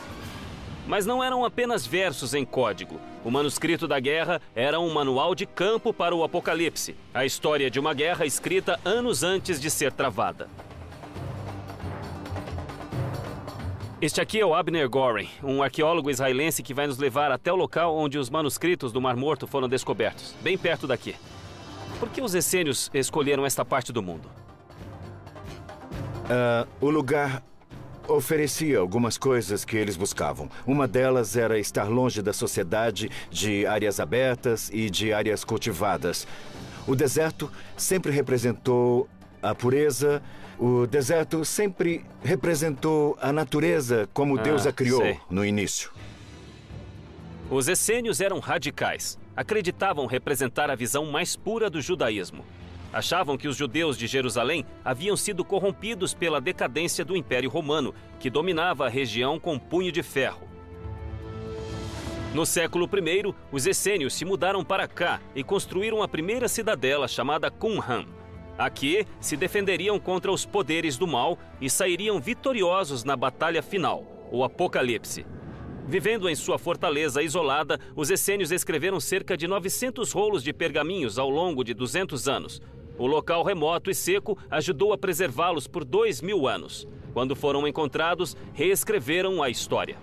Mas 0.86 1.04
não 1.04 1.22
eram 1.22 1.44
apenas 1.44 1.86
versos 1.86 2.34
em 2.34 2.44
código. 2.44 2.98
O 3.24 3.30
manuscrito 3.30 3.86
da 3.86 4.00
guerra 4.00 4.40
era 4.54 4.80
um 4.80 4.92
manual 4.92 5.34
de 5.34 5.44
campo 5.44 5.92
para 5.92 6.14
o 6.14 6.24
apocalipse, 6.24 6.96
a 7.12 7.26
história 7.26 7.70
de 7.70 7.78
uma 7.78 7.92
guerra 7.92 8.24
escrita 8.24 8.80
anos 8.84 9.22
antes 9.22 9.60
de 9.60 9.70
ser 9.70 9.92
travada. 9.92 10.48
Este 14.00 14.20
aqui 14.20 14.38
é 14.38 14.46
o 14.46 14.54
Abner 14.54 14.88
Goren, 14.88 15.28
um 15.42 15.60
arqueólogo 15.60 16.08
israelense 16.08 16.62
que 16.62 16.72
vai 16.72 16.86
nos 16.86 16.98
levar 16.98 17.32
até 17.32 17.52
o 17.52 17.56
local 17.56 17.96
onde 17.96 18.16
os 18.16 18.30
manuscritos 18.30 18.92
do 18.92 19.00
Mar 19.00 19.16
Morto 19.16 19.44
foram 19.44 19.68
descobertos, 19.68 20.36
bem 20.40 20.56
perto 20.56 20.86
daqui. 20.86 21.16
Por 21.98 22.08
que 22.08 22.22
os 22.22 22.32
essênios 22.32 22.88
escolheram 22.94 23.44
esta 23.44 23.64
parte 23.64 23.92
do 23.92 24.00
mundo? 24.00 24.30
Ah, 26.30 26.64
o 26.80 26.90
lugar 26.90 27.42
oferecia 28.08 28.78
algumas 28.78 29.16
coisas 29.18 29.64
que 29.64 29.76
eles 29.76 29.96
buscavam. 29.96 30.50
Uma 30.66 30.88
delas 30.88 31.36
era 31.36 31.58
estar 31.58 31.84
longe 31.88 32.22
da 32.22 32.32
sociedade, 32.32 33.10
de 33.30 33.66
áreas 33.66 34.00
abertas 34.00 34.70
e 34.72 34.88
de 34.90 35.12
áreas 35.12 35.44
cultivadas. 35.44 36.26
O 36.86 36.96
deserto 36.96 37.50
sempre 37.76 38.10
representou 38.10 39.08
a 39.42 39.54
pureza. 39.54 40.22
O 40.58 40.86
deserto 40.86 41.44
sempre 41.44 42.04
representou 42.24 43.16
a 43.20 43.32
natureza 43.32 44.08
como 44.12 44.38
Ah, 44.38 44.42
Deus 44.42 44.66
a 44.66 44.72
criou 44.72 45.00
sei. 45.02 45.18
no 45.30 45.44
início. 45.44 45.90
Os 47.50 47.68
essênios 47.68 48.20
eram 48.20 48.40
radicais. 48.40 49.18
Acreditavam 49.36 50.06
representar 50.06 50.68
a 50.70 50.74
visão 50.74 51.06
mais 51.06 51.36
pura 51.36 51.70
do 51.70 51.80
judaísmo. 51.80 52.44
Achavam 52.92 53.36
que 53.36 53.48
os 53.48 53.56
judeus 53.56 53.98
de 53.98 54.06
Jerusalém 54.06 54.64
haviam 54.84 55.16
sido 55.16 55.44
corrompidos 55.44 56.14
pela 56.14 56.40
decadência 56.40 57.04
do 57.04 57.16
Império 57.16 57.50
Romano, 57.50 57.94
que 58.18 58.30
dominava 58.30 58.86
a 58.86 58.88
região 58.88 59.38
com 59.38 59.58
punho 59.58 59.92
de 59.92 60.02
ferro. 60.02 60.48
No 62.34 62.44
século 62.44 62.86
I, 62.86 63.34
os 63.50 63.66
essênios 63.66 64.14
se 64.14 64.24
mudaram 64.24 64.64
para 64.64 64.86
cá 64.86 65.20
e 65.34 65.42
construíram 65.42 66.02
a 66.02 66.08
primeira 66.08 66.48
cidadela 66.48 67.08
chamada 67.08 67.50
Qumran. 67.50 68.06
Aqui 68.58 69.06
se 69.20 69.36
defenderiam 69.36 69.98
contra 69.98 70.32
os 70.32 70.44
poderes 70.44 70.96
do 70.96 71.06
mal 71.06 71.38
e 71.60 71.70
sairiam 71.70 72.20
vitoriosos 72.20 73.04
na 73.04 73.16
batalha 73.16 73.62
final, 73.62 74.04
o 74.32 74.42
Apocalipse. 74.44 75.24
Vivendo 75.86 76.28
em 76.28 76.34
sua 76.34 76.58
fortaleza 76.58 77.22
isolada, 77.22 77.80
os 77.96 78.10
essênios 78.10 78.52
escreveram 78.52 79.00
cerca 79.00 79.36
de 79.36 79.46
900 79.46 80.12
rolos 80.12 80.42
de 80.42 80.52
pergaminhos 80.52 81.18
ao 81.18 81.30
longo 81.30 81.64
de 81.64 81.72
200 81.72 82.28
anos. 82.28 82.60
O 82.98 83.06
local 83.06 83.44
remoto 83.44 83.90
e 83.90 83.94
seco 83.94 84.36
ajudou 84.50 84.92
a 84.92 84.98
preservá-los 84.98 85.68
por 85.68 85.84
dois 85.84 86.20
mil 86.20 86.48
anos. 86.48 86.86
Quando 87.12 87.36
foram 87.36 87.66
encontrados, 87.66 88.36
reescreveram 88.52 89.42
a 89.42 89.48
história. 89.48 89.96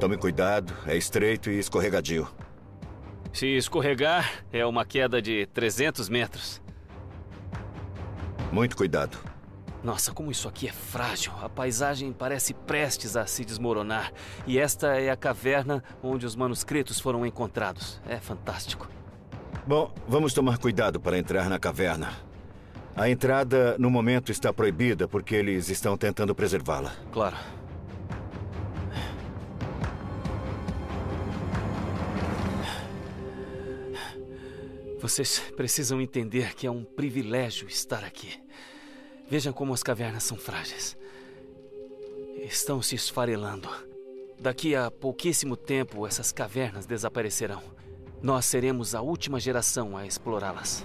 Tome 0.00 0.16
cuidado, 0.16 0.74
é 0.86 0.96
estreito 0.96 1.50
e 1.50 1.58
escorregadio. 1.58 2.26
Se 3.32 3.46
escorregar, 3.46 4.42
é 4.50 4.64
uma 4.64 4.84
queda 4.84 5.20
de 5.20 5.46
300 5.52 6.08
metros. 6.08 6.62
Muito 8.50 8.76
cuidado. 8.76 9.18
Nossa, 9.84 10.12
como 10.12 10.30
isso 10.30 10.48
aqui 10.48 10.66
é 10.66 10.72
frágil. 10.72 11.32
A 11.40 11.48
paisagem 11.48 12.12
parece 12.12 12.52
prestes 12.52 13.16
a 13.16 13.26
se 13.26 13.44
desmoronar. 13.44 14.12
E 14.46 14.58
esta 14.58 14.98
é 14.98 15.10
a 15.10 15.16
caverna 15.16 15.82
onde 16.02 16.26
os 16.26 16.34
manuscritos 16.34 16.98
foram 16.98 17.24
encontrados. 17.24 18.00
É 18.06 18.16
fantástico. 18.16 18.88
Bom, 19.70 19.94
vamos 20.08 20.34
tomar 20.34 20.58
cuidado 20.58 20.98
para 20.98 21.16
entrar 21.16 21.48
na 21.48 21.56
caverna. 21.56 22.20
A 22.96 23.08
entrada, 23.08 23.78
no 23.78 23.88
momento, 23.88 24.32
está 24.32 24.52
proibida 24.52 25.06
porque 25.06 25.36
eles 25.36 25.68
estão 25.68 25.96
tentando 25.96 26.34
preservá-la. 26.34 26.92
Claro. 27.12 27.36
Vocês 34.98 35.38
precisam 35.56 36.00
entender 36.00 36.52
que 36.56 36.66
é 36.66 36.70
um 36.72 36.82
privilégio 36.82 37.68
estar 37.68 38.02
aqui. 38.02 38.42
Vejam 39.30 39.52
como 39.52 39.72
as 39.72 39.84
cavernas 39.84 40.24
são 40.24 40.36
frágeis. 40.36 40.98
Estão 42.42 42.82
se 42.82 42.96
esfarelando. 42.96 43.68
Daqui 44.36 44.74
a 44.74 44.90
pouquíssimo 44.90 45.56
tempo, 45.56 46.08
essas 46.08 46.32
cavernas 46.32 46.86
desaparecerão. 46.86 47.62
Nós 48.22 48.44
seremos 48.44 48.94
a 48.94 49.00
última 49.00 49.40
geração 49.40 49.96
a 49.96 50.06
explorá-las. 50.06 50.84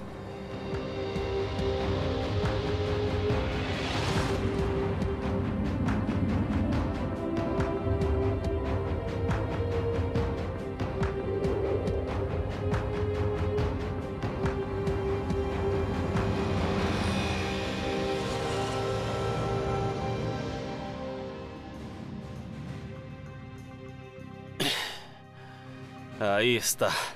Aí 26.18 26.56
está. 26.56 27.15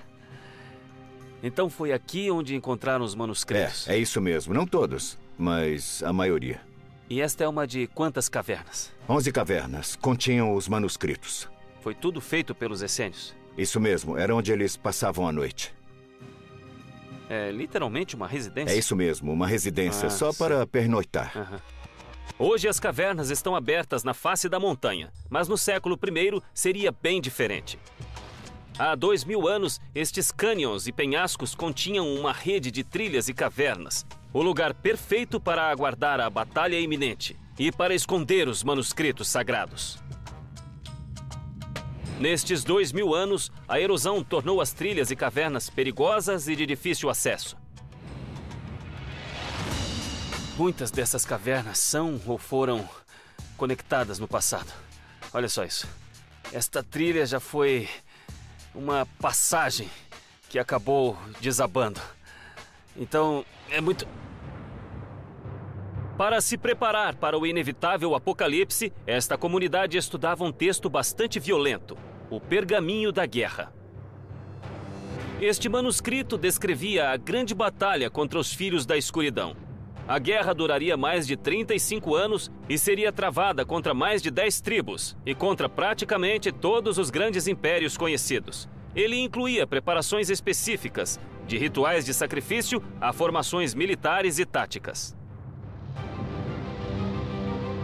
Então 1.42 1.70
foi 1.70 1.92
aqui 1.94 2.30
onde 2.30 2.56
encontraram 2.56 3.04
os 3.06 3.16
manuscritos. 3.16 3.88
É, 3.88 3.96
é 3.96 3.98
isso 3.98 4.20
mesmo. 4.20 4.54
Não 4.54 4.66
todos, 4.68 5.18
mas 5.38 6.04
a 6.04 6.12
maioria. 6.12 6.60
E 7.10 7.22
esta 7.22 7.44
é 7.44 7.48
uma 7.48 7.66
de 7.66 7.88
quantas 7.88 8.30
cavernas? 8.30 8.92
Onze 9.08 9.32
cavernas 9.32 9.96
continham 9.96 10.54
os 10.54 10.68
manuscritos. 10.68 11.50
Foi 11.82 11.96
tudo 11.96 12.20
feito 12.22 12.54
pelos 12.54 12.82
essênios? 12.82 13.34
Isso 13.58 13.80
mesmo, 13.80 14.18
era 14.18 14.36
onde 14.36 14.52
eles 14.52 14.78
passavam 14.78 15.28
a 15.28 15.32
noite. 15.32 15.74
É 17.30 17.52
literalmente 17.52 18.16
uma 18.16 18.28
residência? 18.28 18.74
É 18.74 18.78
isso 18.78 18.96
mesmo, 18.96 19.32
uma 19.32 19.48
residência 19.48 20.08
Ah, 20.08 20.12
só 20.12 20.32
sim. 20.32 20.38
para 20.40 20.66
pernoitar. 20.68 21.32
Aham. 21.38 21.60
Hoje 22.38 22.68
as 22.68 22.80
cavernas 22.80 23.30
estão 23.30 23.56
abertas 23.56 24.04
na 24.04 24.14
face 24.14 24.48
da 24.48 24.60
montanha, 24.60 25.12
mas 25.30 25.48
no 25.48 25.58
século 25.58 26.00
I 26.02 26.42
seria 26.54 26.92
bem 26.92 27.20
diferente. 27.20 27.78
Há 28.80 28.96
dois 28.96 29.26
mil 29.26 29.46
anos, 29.46 29.78
estes 29.94 30.32
cânions 30.32 30.88
e 30.88 30.94
penhascos 30.94 31.54
continham 31.54 32.16
uma 32.16 32.32
rede 32.32 32.72
de 32.72 32.82
trilhas 32.82 33.28
e 33.28 33.34
cavernas, 33.34 34.06
o 34.32 34.42
lugar 34.42 34.74
perfeito 34.74 35.38
para 35.38 35.70
aguardar 35.70 36.22
a 36.22 36.30
batalha 36.30 36.80
iminente 36.80 37.38
e 37.60 37.74
para 37.74 37.94
esconder 37.94 38.48
os 38.48 38.64
manuscritos 38.64 39.28
sagrados. 39.28 40.00
Nestes 42.22 42.64
dois 42.64 42.94
mil 42.94 43.14
anos, 43.14 43.52
a 43.68 43.82
erosão 43.82 44.24
tornou 44.24 44.62
as 44.62 44.72
trilhas 44.72 45.12
e 45.12 45.16
cavernas 45.16 45.70
perigosas 45.70 46.48
e 46.48 46.56
de 46.56 46.66
difícil 46.66 47.10
acesso. 47.10 47.58
Muitas 50.58 50.90
dessas 50.90 51.26
cavernas 51.26 51.80
são 51.80 52.22
ou 52.26 52.38
foram 52.38 52.88
conectadas 53.58 54.20
no 54.20 54.28
passado. 54.28 54.72
Olha 55.34 55.50
só 55.50 55.66
isso. 55.66 55.86
Esta 56.54 56.82
trilha 56.82 57.26
já 57.26 57.42
foi 57.42 57.90
uma 58.74 59.06
passagem 59.20 59.90
que 60.50 60.60
acabou 60.60 61.18
desabando. 61.40 62.02
Então, 62.96 63.46
é 63.70 63.80
muito. 63.80 64.08
Para 66.18 66.42
se 66.42 66.58
preparar 66.58 67.16
para 67.16 67.38
o 67.38 67.46
inevitável 67.46 68.14
apocalipse, 68.14 68.92
esta 69.08 69.38
comunidade 69.38 69.98
estudava 69.98 70.44
um 70.44 70.52
texto 70.52 70.90
bastante 70.90 71.40
violento: 71.40 71.98
o 72.30 72.40
Pergaminho 72.40 73.12
da 73.12 73.26
Guerra. 73.26 73.74
Este 75.40 75.70
manuscrito 75.70 76.38
descrevia 76.38 77.12
a 77.12 77.18
grande 77.18 77.56
batalha 77.56 78.10
contra 78.10 78.38
os 78.38 78.54
filhos 78.54 78.86
da 78.86 78.98
escuridão. 78.98 79.56
A 80.10 80.18
guerra 80.18 80.56
duraria 80.56 80.98
mais 80.98 81.28
de 81.28 81.38
35 81.38 82.16
anos 82.16 82.52
e 82.68 82.80
seria 82.80 83.12
travada 83.12 83.64
contra 83.64 83.94
mais 83.94 84.24
de 84.24 84.32
10 84.32 84.60
tribos 84.60 85.16
e 85.24 85.36
contra 85.36 85.70
praticamente 85.70 86.52
todos 86.52 86.98
os 86.98 87.12
grandes 87.12 87.48
impérios 87.48 87.96
conhecidos. 87.96 88.68
Ele 88.96 89.18
incluía 89.18 89.68
preparações 89.68 90.32
específicas, 90.32 91.20
de 91.46 91.60
rituais 91.60 92.06
de 92.06 92.14
sacrifício 92.16 92.82
a 93.00 93.14
formações 93.14 93.76
militares 93.76 94.40
e 94.40 94.48
táticas. 94.48 95.16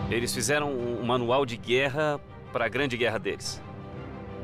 Eles 0.10 0.34
fizeram 0.34 0.72
um 0.74 1.06
manual 1.06 1.46
de 1.46 1.58
guerra 1.58 2.20
para 2.52 2.66
a 2.66 2.70
grande 2.70 2.98
guerra 2.98 3.20
deles. 3.20 3.62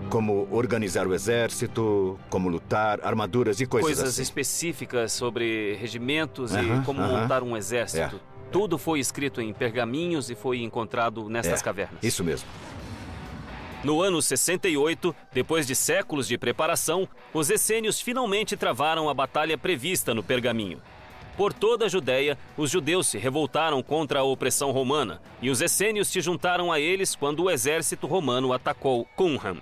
Como 0.10 0.48
organizar 0.52 1.08
o 1.08 1.14
exército, 1.14 2.20
como 2.30 2.50
lutar, 2.50 3.00
armaduras 3.04 3.62
e 3.62 3.66
coisas, 3.66 3.88
Coisas 3.98 4.10
assim. 4.14 4.22
específicas 4.22 5.14
sobre 5.14 5.76
regimentos 5.76 6.54
e 6.54 6.58
como 6.86 7.02
aham. 7.02 7.22
montar 7.22 7.44
um 7.44 7.56
exército. 7.56 8.20
Tudo 8.52 8.78
foi 8.78 9.00
escrito 9.00 9.40
em 9.40 9.54
pergaminhos 9.54 10.30
e 10.30 10.36
foi 10.36 10.62
encontrado 10.62 11.30
nestas 11.30 11.62
É, 11.62 11.64
cavernas. 11.64 12.04
Isso 12.04 12.24
mesmo. 12.24 12.48
No 13.84 14.02
ano 14.02 14.22
68, 14.22 15.16
depois 15.34 15.66
de 15.66 15.76
séculos 15.76 16.28
de 16.28 16.38
preparação, 16.38 17.08
os 17.34 17.50
essênios 17.50 18.02
finalmente 18.02 18.58
travaram 18.58 19.08
a 19.10 19.14
batalha 19.14 19.58
prevista 19.58 20.14
no 20.14 20.22
pergaminho. 20.22 20.80
Por 21.38 21.54
toda 21.54 21.86
a 21.86 21.90
Judéia, 21.90 22.38
os 22.58 22.70
judeus 22.70 23.08
se 23.08 23.18
revoltaram 23.18 23.82
contra 23.82 24.20
a 24.20 24.24
opressão 24.24 24.72
romana 24.72 25.22
e 25.42 25.50
os 25.50 25.62
essênios 25.62 26.10
se 26.10 26.20
juntaram 26.20 26.72
a 26.72 26.80
eles 26.80 27.16
quando 27.16 27.44
o 27.44 27.50
exército 27.50 28.06
romano 28.06 28.52
atacou 28.52 29.08
Qumran. 29.16 29.58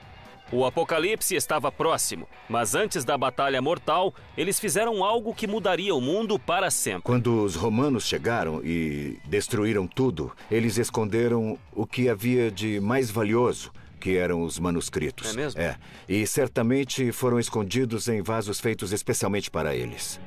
O 0.51 0.65
apocalipse 0.65 1.35
estava 1.35 1.71
próximo, 1.71 2.27
mas 2.49 2.73
antes 2.73 3.05
da 3.05 3.15
batalha 3.15 3.61
mortal, 3.61 4.13
eles 4.35 4.59
fizeram 4.59 5.03
algo 5.03 5.33
que 5.33 5.45
mudaria 5.45 5.93
o 5.93 6.01
mundo 6.01 6.39
para 6.39 6.71
sempre. 6.71 7.03
Quando 7.03 7.43
os 7.43 7.55
romanos 7.55 8.03
chegaram 8.03 8.59
e 8.63 9.19
destruíram 9.25 9.85
tudo, 9.85 10.31
eles 10.49 10.79
esconderam 10.79 11.57
o 11.71 11.85
que 11.85 12.09
havia 12.09 12.49
de 12.49 12.79
mais 12.79 13.11
valioso, 13.11 13.71
que 13.99 14.17
eram 14.17 14.41
os 14.41 14.57
manuscritos. 14.57 15.33
É 15.33 15.35
mesmo? 15.35 15.61
É. 15.61 15.77
E 16.07 16.25
certamente 16.25 17.11
foram 17.11 17.39
escondidos 17.39 18.07
em 18.07 18.23
vasos 18.23 18.59
feitos 18.59 18.91
especialmente 18.91 19.51
para 19.51 19.75
eles. 19.75 20.19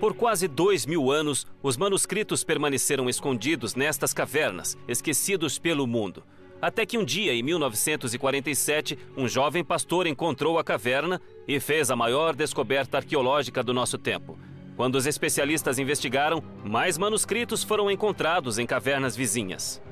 Por 0.00 0.12
quase 0.14 0.48
dois 0.48 0.84
mil 0.84 1.10
anos, 1.10 1.46
os 1.62 1.76
manuscritos 1.76 2.42
permaneceram 2.42 3.08
escondidos 3.08 3.74
nestas 3.74 4.12
cavernas, 4.12 4.76
esquecidos 4.88 5.58
pelo 5.58 5.86
mundo. 5.86 6.24
Até 6.60 6.86
que 6.86 6.96
um 6.96 7.04
dia, 7.04 7.34
em 7.34 7.42
1947, 7.42 8.98
um 9.16 9.28
jovem 9.28 9.62
pastor 9.62 10.06
encontrou 10.06 10.58
a 10.58 10.64
caverna 10.64 11.20
e 11.46 11.60
fez 11.60 11.90
a 11.90 11.96
maior 11.96 12.34
descoberta 12.34 12.96
arqueológica 12.96 13.62
do 13.62 13.74
nosso 13.74 13.98
tempo. 13.98 14.38
Quando 14.76 14.96
os 14.96 15.06
especialistas 15.06 15.78
investigaram, 15.78 16.42
mais 16.64 16.98
manuscritos 16.98 17.62
foram 17.62 17.90
encontrados 17.90 18.58
em 18.58 18.66
cavernas 18.66 19.16
vizinhas. 19.16 19.82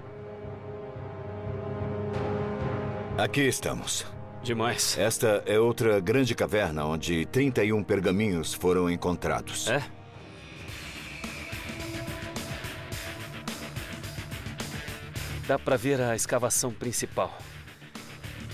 Aqui 3.17 3.43
estamos. 3.43 4.07
Demais. 4.43 4.99
Esta 4.99 5.43
é 5.47 5.59
outra 5.59 6.01
grande 6.01 6.35
caverna 6.35 6.85
onde 6.85 7.25
31 7.27 7.83
pergaminhos 7.83 8.53
foram 8.53 8.91
encontrados. 8.91 9.69
É? 9.69 9.83
Dá 15.47 15.59
pra 15.59 15.77
ver 15.77 16.01
a 16.01 16.17
escavação 16.17 16.73
principal. 16.73 17.39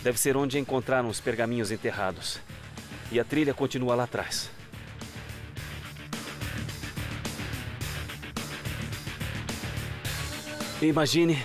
Deve 0.03 0.19
ser 0.19 0.37
onde 0.37 0.59
encontraram 0.59 1.09
os 1.09 1.21
pergaminhos 1.21 1.71
enterrados. 1.71 2.41
E 3.13 3.21
a 3.21 3.25
trilha 3.25 3.55
continua 3.55 3.95
lá 3.95 4.05
atrás. 4.05 4.51
Imagine 10.83 11.45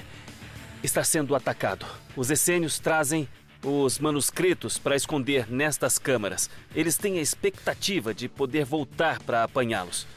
estar 0.81 1.03
sendo 1.03 1.35
atacado. 1.35 1.85
Os 2.15 2.31
essênios 2.31 2.79
trazem 2.79 3.27
os 3.61 3.99
manuscritos 3.99 4.77
para 4.77 4.95
esconder 4.95 5.51
nestas 5.51 5.99
câmaras. 5.99 6.49
Eles 6.73 6.97
têm 6.97 7.19
a 7.19 7.21
expectativa 7.21 8.13
de 8.13 8.29
poder 8.29 8.63
voltar 8.63 9.21
para 9.21 9.43
apanhá-los. 9.43 10.07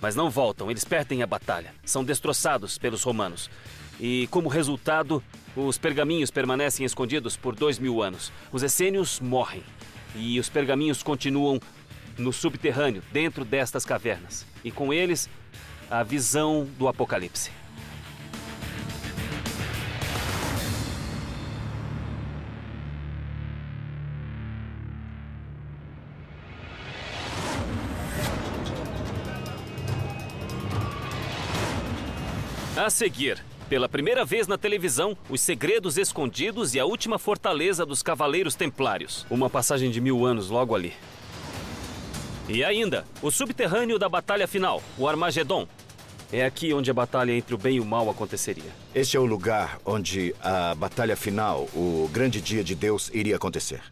Mas 0.00 0.14
não 0.14 0.30
voltam, 0.30 0.70
eles 0.70 0.84
perdem 0.84 1.22
a 1.22 1.26
batalha. 1.26 1.74
São 1.84 2.04
destroçados 2.04 2.78
pelos 2.78 3.02
romanos. 3.02 3.50
E, 4.00 4.28
como 4.30 4.48
resultado, 4.48 5.22
os 5.56 5.76
pergaminhos 5.76 6.30
permanecem 6.30 6.86
escondidos 6.86 7.36
por 7.36 7.54
dois 7.54 7.78
mil 7.78 8.02
anos. 8.02 8.32
Os 8.52 8.62
essênios 8.62 9.20
morrem. 9.20 9.62
E 10.14 10.38
os 10.38 10.48
pergaminhos 10.48 11.02
continuam 11.02 11.60
no 12.16 12.32
subterrâneo, 12.32 13.02
dentro 13.12 13.44
destas 13.44 13.84
cavernas. 13.84 14.46
E 14.64 14.70
com 14.70 14.92
eles, 14.92 15.28
a 15.90 16.02
visão 16.02 16.66
do 16.78 16.88
apocalipse. 16.88 17.50
A 32.76 32.90
seguir, 32.90 33.44
pela 33.68 33.88
primeira 33.88 34.24
vez 34.24 34.46
na 34.46 34.56
televisão, 34.56 35.16
os 35.28 35.40
segredos 35.40 35.98
escondidos 35.98 36.74
e 36.74 36.80
a 36.80 36.86
última 36.86 37.18
fortaleza 37.18 37.84
dos 37.84 38.02
Cavaleiros 38.02 38.54
Templários. 38.54 39.26
Uma 39.28 39.50
passagem 39.50 39.90
de 39.90 40.00
mil 40.00 40.24
anos 40.24 40.48
logo 40.48 40.74
ali. 40.74 40.94
E 42.48 42.64
ainda, 42.64 43.04
o 43.20 43.30
subterrâneo 43.30 43.98
da 43.98 44.08
batalha 44.08 44.48
final, 44.48 44.82
o 44.96 45.06
Armagedon. 45.06 45.68
É 46.32 46.44
aqui 46.44 46.72
onde 46.72 46.90
a 46.90 46.94
batalha 46.94 47.32
entre 47.32 47.54
o 47.54 47.58
bem 47.58 47.76
e 47.76 47.80
o 47.80 47.84
mal 47.84 48.08
aconteceria. 48.08 48.70
Este 48.94 49.16
é 49.16 49.20
o 49.20 49.24
lugar 49.24 49.78
onde 49.84 50.34
a 50.42 50.74
batalha 50.74 51.16
final, 51.16 51.68
o 51.74 52.08
grande 52.12 52.40
dia 52.40 52.64
de 52.64 52.74
Deus, 52.74 53.10
iria 53.12 53.36
acontecer. 53.36 53.82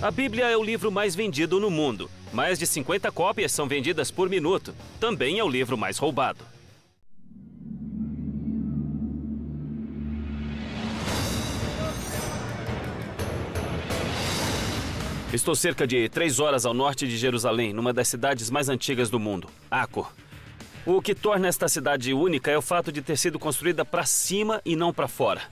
A 0.00 0.10
Bíblia 0.10 0.50
é 0.50 0.56
o 0.56 0.62
livro 0.62 0.90
mais 0.90 1.14
vendido 1.14 1.58
no 1.60 1.70
mundo. 1.70 2.10
Mais 2.32 2.58
de 2.58 2.66
50 2.66 3.10
cópias 3.12 3.52
são 3.52 3.66
vendidas 3.66 4.10
por 4.10 4.28
minuto. 4.28 4.74
Também 4.98 5.38
é 5.38 5.44
o 5.44 5.48
livro 5.48 5.78
mais 5.78 5.96
roubado. 5.96 6.44
Estou 15.34 15.56
cerca 15.56 15.84
de 15.84 16.08
três 16.08 16.38
horas 16.38 16.64
ao 16.64 16.72
norte 16.72 17.08
de 17.08 17.16
Jerusalém, 17.16 17.72
numa 17.72 17.92
das 17.92 18.06
cidades 18.06 18.50
mais 18.50 18.68
antigas 18.68 19.10
do 19.10 19.18
mundo, 19.18 19.48
Aco. 19.68 20.08
O 20.86 21.02
que 21.02 21.12
torna 21.12 21.48
esta 21.48 21.66
cidade 21.66 22.14
única 22.14 22.52
é 22.52 22.56
o 22.56 22.62
fato 22.62 22.92
de 22.92 23.02
ter 23.02 23.16
sido 23.16 23.36
construída 23.36 23.84
para 23.84 24.04
cima 24.04 24.62
e 24.64 24.76
não 24.76 24.94
para 24.94 25.08
fora. 25.08 25.42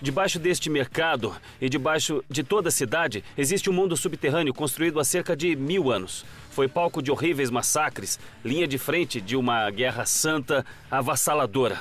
Debaixo 0.00 0.40
deste 0.40 0.68
mercado 0.68 1.36
e 1.60 1.68
debaixo 1.68 2.24
de 2.28 2.42
toda 2.42 2.68
a 2.68 2.72
cidade 2.72 3.22
existe 3.38 3.70
um 3.70 3.72
mundo 3.72 3.96
subterrâneo 3.96 4.52
construído 4.52 4.98
há 4.98 5.04
cerca 5.04 5.36
de 5.36 5.54
mil 5.54 5.92
anos. 5.92 6.24
Foi 6.50 6.66
palco 6.66 7.00
de 7.00 7.12
horríveis 7.12 7.48
massacres, 7.48 8.18
linha 8.44 8.66
de 8.66 8.76
frente 8.76 9.20
de 9.20 9.36
uma 9.36 9.70
guerra 9.70 10.04
santa 10.04 10.66
avassaladora. 10.90 11.80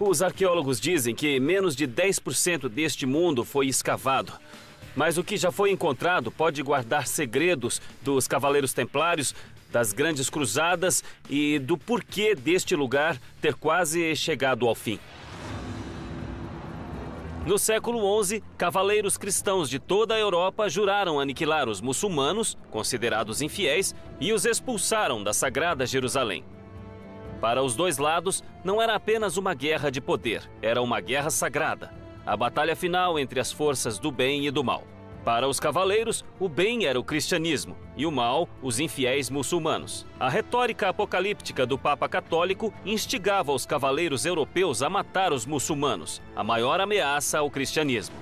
Os 0.00 0.22
arqueólogos 0.22 0.80
dizem 0.80 1.14
que 1.14 1.38
menos 1.38 1.76
de 1.76 1.86
10% 1.86 2.70
deste 2.70 3.04
mundo 3.04 3.44
foi 3.44 3.66
escavado. 3.66 4.32
Mas 4.94 5.16
o 5.16 5.24
que 5.24 5.36
já 5.36 5.50
foi 5.50 5.70
encontrado 5.70 6.30
pode 6.30 6.62
guardar 6.62 7.06
segredos 7.06 7.80
dos 8.02 8.28
Cavaleiros 8.28 8.72
Templários, 8.72 9.34
das 9.70 9.92
Grandes 9.92 10.28
Cruzadas 10.28 11.02
e 11.30 11.58
do 11.58 11.78
porquê 11.78 12.34
deste 12.34 12.76
lugar 12.76 13.18
ter 13.40 13.54
quase 13.54 14.14
chegado 14.14 14.68
ao 14.68 14.74
fim. 14.74 15.00
No 17.46 17.58
século 17.58 18.22
XI, 18.22 18.44
cavaleiros 18.56 19.16
cristãos 19.16 19.68
de 19.68 19.80
toda 19.80 20.14
a 20.14 20.18
Europa 20.18 20.68
juraram 20.68 21.18
aniquilar 21.18 21.68
os 21.68 21.80
muçulmanos, 21.80 22.56
considerados 22.70 23.42
infiéis, 23.42 23.96
e 24.20 24.32
os 24.32 24.44
expulsaram 24.44 25.24
da 25.24 25.32
Sagrada 25.32 25.84
Jerusalém. 25.84 26.44
Para 27.40 27.60
os 27.60 27.74
dois 27.74 27.98
lados, 27.98 28.44
não 28.62 28.80
era 28.80 28.94
apenas 28.94 29.36
uma 29.36 29.54
guerra 29.54 29.90
de 29.90 30.00
poder, 30.00 30.48
era 30.60 30.80
uma 30.80 31.00
guerra 31.00 31.30
sagrada 31.30 32.01
a 32.24 32.36
batalha 32.36 32.76
final 32.76 33.18
entre 33.18 33.40
as 33.40 33.50
forças 33.50 33.98
do 33.98 34.10
bem 34.10 34.46
e 34.46 34.50
do 34.50 34.62
mal. 34.62 34.84
Para 35.24 35.46
os 35.46 35.60
cavaleiros, 35.60 36.24
o 36.40 36.48
bem 36.48 36.84
era 36.84 36.98
o 36.98 37.04
cristianismo 37.04 37.76
e 37.96 38.04
o 38.04 38.10
mal, 38.10 38.48
os 38.60 38.80
infiéis 38.80 39.30
muçulmanos. 39.30 40.04
A 40.18 40.28
retórica 40.28 40.88
apocalíptica 40.88 41.64
do 41.64 41.78
Papa 41.78 42.08
Católico 42.08 42.74
instigava 42.84 43.52
os 43.52 43.64
cavaleiros 43.64 44.26
europeus 44.26 44.82
a 44.82 44.90
matar 44.90 45.32
os 45.32 45.46
muçulmanos, 45.46 46.20
a 46.34 46.42
maior 46.42 46.80
ameaça 46.80 47.38
ao 47.38 47.48
cristianismo. 47.48 48.16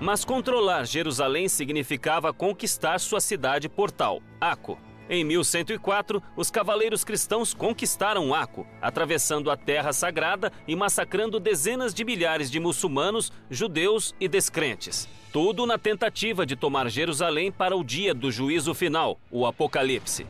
Mas 0.00 0.24
controlar 0.24 0.84
Jerusalém 0.84 1.48
significava 1.48 2.32
conquistar 2.32 3.00
sua 3.00 3.20
cidade 3.20 3.68
portal, 3.68 4.22
Aco, 4.40 4.78
em 5.08 5.24
1104, 5.24 6.22
os 6.36 6.50
cavaleiros 6.50 7.02
cristãos 7.02 7.54
conquistaram 7.54 8.34
Aco, 8.34 8.66
atravessando 8.80 9.50
a 9.50 9.56
terra 9.56 9.92
sagrada 9.92 10.52
e 10.66 10.76
massacrando 10.76 11.40
dezenas 11.40 11.94
de 11.94 12.04
milhares 12.04 12.50
de 12.50 12.60
muçulmanos, 12.60 13.32
judeus 13.50 14.14
e 14.20 14.28
descrentes. 14.28 15.08
Tudo 15.32 15.66
na 15.66 15.78
tentativa 15.78 16.44
de 16.44 16.56
tomar 16.56 16.90
Jerusalém 16.90 17.50
para 17.50 17.76
o 17.76 17.82
dia 17.82 18.12
do 18.12 18.30
juízo 18.30 18.74
final, 18.74 19.18
o 19.30 19.46
Apocalipse. 19.46 20.26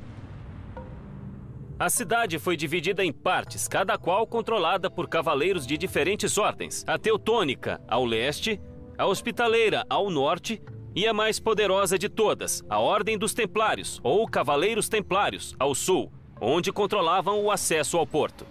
A 1.79 1.89
cidade 1.89 2.39
foi 2.39 2.57
dividida 2.57 3.05
em 3.05 3.13
partes, 3.13 3.69
cada 3.69 3.97
qual 3.97 4.27
controlada 4.27 4.91
por 4.91 5.09
cavaleiros 5.09 5.65
de 5.65 5.79
diferentes 5.79 6.37
ordens. 6.37 6.85
A 6.89 6.99
Teutônica, 6.99 7.81
ao 7.87 8.05
leste, 8.05 8.61
a 8.97 9.07
Hospitaleira, 9.07 9.85
ao 9.89 10.11
norte, 10.11 10.61
e 10.99 11.07
a 11.07 11.15
mais 11.15 11.39
poderosa 11.39 11.97
de 11.97 12.09
todas, 12.09 12.61
a 12.69 12.81
Ordem 12.81 13.17
dos 13.17 13.33
Templários, 13.33 14.01
ou 14.03 14.27
Cavaleiros 14.27 14.89
Templários, 14.89 15.55
ao 15.57 15.73
sul, 15.73 16.13
onde 16.41 16.73
controlavam 16.73 17.41
o 17.41 17.53
acesso 17.53 17.97
ao 17.97 18.05
porto. 18.05 18.45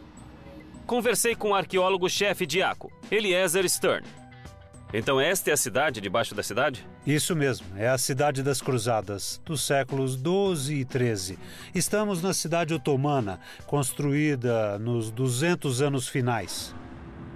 Conversei 0.85 1.35
com 1.35 1.49
o 1.49 1.53
arqueólogo-chefe 1.53 2.45
de 2.45 2.63
Aco, 2.63 2.89
Eliezer 3.11 3.69
Stern. 3.69 4.07
Então 4.93 5.19
esta 5.19 5.49
é 5.49 5.53
a 5.53 5.57
cidade 5.57 5.99
debaixo 5.99 6.33
da 6.33 6.41
cidade? 6.41 6.87
Isso 7.05 7.35
mesmo, 7.35 7.67
é 7.75 7.89
a 7.89 7.97
cidade 7.97 8.41
das 8.41 8.61
Cruzadas, 8.61 9.41
dos 9.43 9.63
séculos 9.63 10.15
12 10.15 10.73
e 10.73 10.85
13. 10.85 11.37
Estamos 11.75 12.21
na 12.21 12.33
cidade 12.33 12.73
otomana, 12.73 13.41
construída 13.65 14.79
nos 14.79 15.11
200 15.11 15.81
anos 15.81 16.07
finais. 16.07 16.73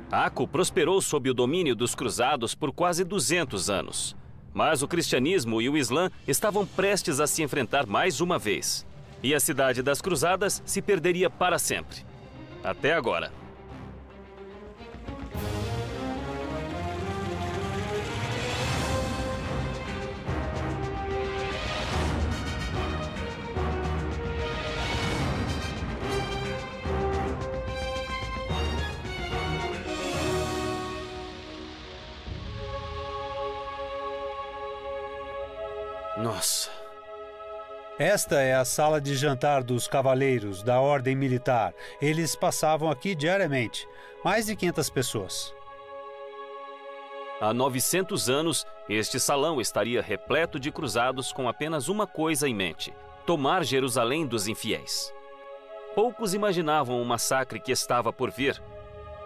Aco 0.09 0.47
prosperou 0.47 1.01
sob 1.01 1.29
o 1.29 1.33
domínio 1.33 1.75
dos 1.75 1.95
cruzados 1.95 2.55
por 2.55 2.71
quase 2.71 3.03
200 3.03 3.69
anos. 3.69 4.20
Mas 4.53 4.81
o 4.81 4.87
cristianismo 4.87 5.61
e 5.61 5.69
o 5.69 5.77
islã 5.77 6.09
estavam 6.27 6.65
prestes 6.65 7.19
a 7.19 7.27
se 7.27 7.41
enfrentar 7.41 7.85
mais 7.85 8.21
uma 8.21 8.37
vez. 8.37 8.85
E 9.23 9.33
a 9.33 9.39
cidade 9.39 9.81
das 9.81 10.01
Cruzadas 10.01 10.61
se 10.65 10.81
perderia 10.81 11.29
para 11.29 11.59
sempre. 11.59 11.97
Até 12.63 12.93
agora. 12.93 13.40
Esta 38.01 38.41
é 38.41 38.55
a 38.55 38.65
sala 38.65 38.99
de 38.99 39.15
jantar 39.15 39.61
dos 39.61 39.87
cavaleiros 39.87 40.63
da 40.63 40.81
Ordem 40.81 41.15
Militar. 41.15 41.71
Eles 42.01 42.35
passavam 42.35 42.89
aqui 42.89 43.13
diariamente. 43.13 43.87
Mais 44.25 44.47
de 44.47 44.55
500 44.55 44.89
pessoas. 44.89 45.53
Há 47.39 47.53
900 47.53 48.27
anos, 48.27 48.65
este 48.89 49.19
salão 49.19 49.61
estaria 49.61 50.01
repleto 50.01 50.59
de 50.59 50.71
cruzados 50.71 51.31
com 51.31 51.47
apenas 51.47 51.89
uma 51.89 52.07
coisa 52.07 52.49
em 52.49 52.55
mente: 52.55 52.91
tomar 53.23 53.63
Jerusalém 53.63 54.25
dos 54.25 54.47
infiéis. 54.47 55.13
Poucos 55.93 56.33
imaginavam 56.33 56.99
o 56.99 57.05
massacre 57.05 57.59
que 57.59 57.71
estava 57.71 58.11
por 58.11 58.31
vir 58.31 58.59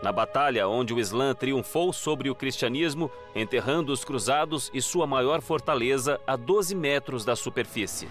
na 0.02 0.12
batalha 0.12 0.68
onde 0.68 0.94
o 0.94 1.00
Islã 1.00 1.34
triunfou 1.34 1.92
sobre 1.92 2.30
o 2.30 2.36
cristianismo, 2.36 3.10
enterrando 3.34 3.92
os 3.92 4.04
cruzados 4.04 4.70
e 4.74 4.82
sua 4.82 5.08
maior 5.08 5.42
fortaleza 5.42 6.20
a 6.28 6.36
12 6.36 6.76
metros 6.76 7.26
da 7.26 7.36
superfície. 7.36 8.08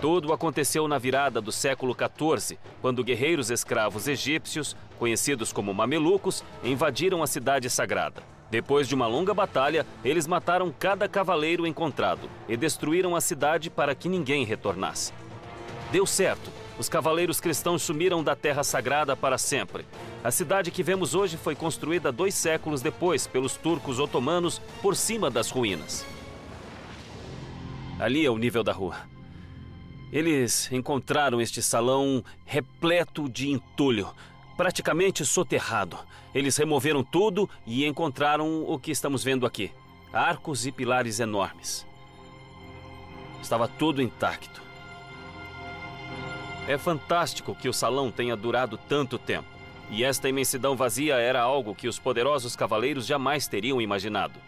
Tudo 0.00 0.32
aconteceu 0.32 0.86
na 0.86 0.98
virada 0.98 1.40
do 1.40 1.50
século 1.50 1.94
XIV, 1.94 2.58
quando 2.82 3.02
guerreiros 3.02 3.50
escravos 3.50 4.06
egípcios, 4.06 4.76
conhecidos 4.98 5.52
como 5.52 5.72
mamelucos, 5.72 6.44
invadiram 6.62 7.22
a 7.22 7.26
cidade 7.26 7.70
sagrada. 7.70 8.22
Depois 8.50 8.86
de 8.86 8.94
uma 8.94 9.06
longa 9.06 9.34
batalha, 9.34 9.86
eles 10.04 10.26
mataram 10.26 10.72
cada 10.78 11.08
cavaleiro 11.08 11.66
encontrado 11.66 12.28
e 12.48 12.56
destruíram 12.56 13.16
a 13.16 13.20
cidade 13.20 13.70
para 13.70 13.94
que 13.94 14.08
ninguém 14.08 14.44
retornasse. 14.44 15.12
Deu 15.90 16.06
certo 16.06 16.50
os 16.78 16.88
cavaleiros 16.88 17.40
cristãos 17.40 17.82
sumiram 17.82 18.22
da 18.22 18.36
terra 18.36 18.62
sagrada 18.62 19.16
para 19.16 19.38
sempre. 19.38 19.86
A 20.22 20.30
cidade 20.30 20.70
que 20.70 20.82
vemos 20.82 21.14
hoje 21.14 21.36
foi 21.36 21.54
construída 21.54 22.12
dois 22.12 22.34
séculos 22.34 22.82
depois 22.82 23.26
pelos 23.26 23.56
turcos 23.56 23.98
otomanos 23.98 24.60
por 24.82 24.94
cima 24.94 25.30
das 25.30 25.50
ruínas. 25.50 26.04
Ali 27.98 28.26
é 28.26 28.30
o 28.30 28.36
nível 28.36 28.62
da 28.62 28.72
rua. 28.72 29.15
Eles 30.16 30.72
encontraram 30.72 31.42
este 31.42 31.60
salão 31.60 32.24
repleto 32.46 33.28
de 33.28 33.50
entulho, 33.50 34.08
praticamente 34.56 35.26
soterrado. 35.26 35.98
Eles 36.34 36.56
removeram 36.56 37.04
tudo 37.04 37.46
e 37.66 37.84
encontraram 37.84 38.64
o 38.66 38.78
que 38.78 38.90
estamos 38.90 39.22
vendo 39.22 39.44
aqui: 39.44 39.70
arcos 40.10 40.64
e 40.64 40.72
pilares 40.72 41.20
enormes. 41.20 41.86
Estava 43.42 43.68
tudo 43.68 44.00
intacto. 44.00 44.62
É 46.66 46.78
fantástico 46.78 47.54
que 47.54 47.68
o 47.68 47.74
salão 47.74 48.10
tenha 48.10 48.34
durado 48.34 48.78
tanto 48.88 49.18
tempo. 49.18 49.48
E 49.90 50.02
esta 50.02 50.30
imensidão 50.30 50.74
vazia 50.74 51.16
era 51.16 51.42
algo 51.42 51.74
que 51.74 51.88
os 51.88 51.98
poderosos 51.98 52.56
cavaleiros 52.56 53.04
jamais 53.04 53.46
teriam 53.46 53.82
imaginado. 53.82 54.40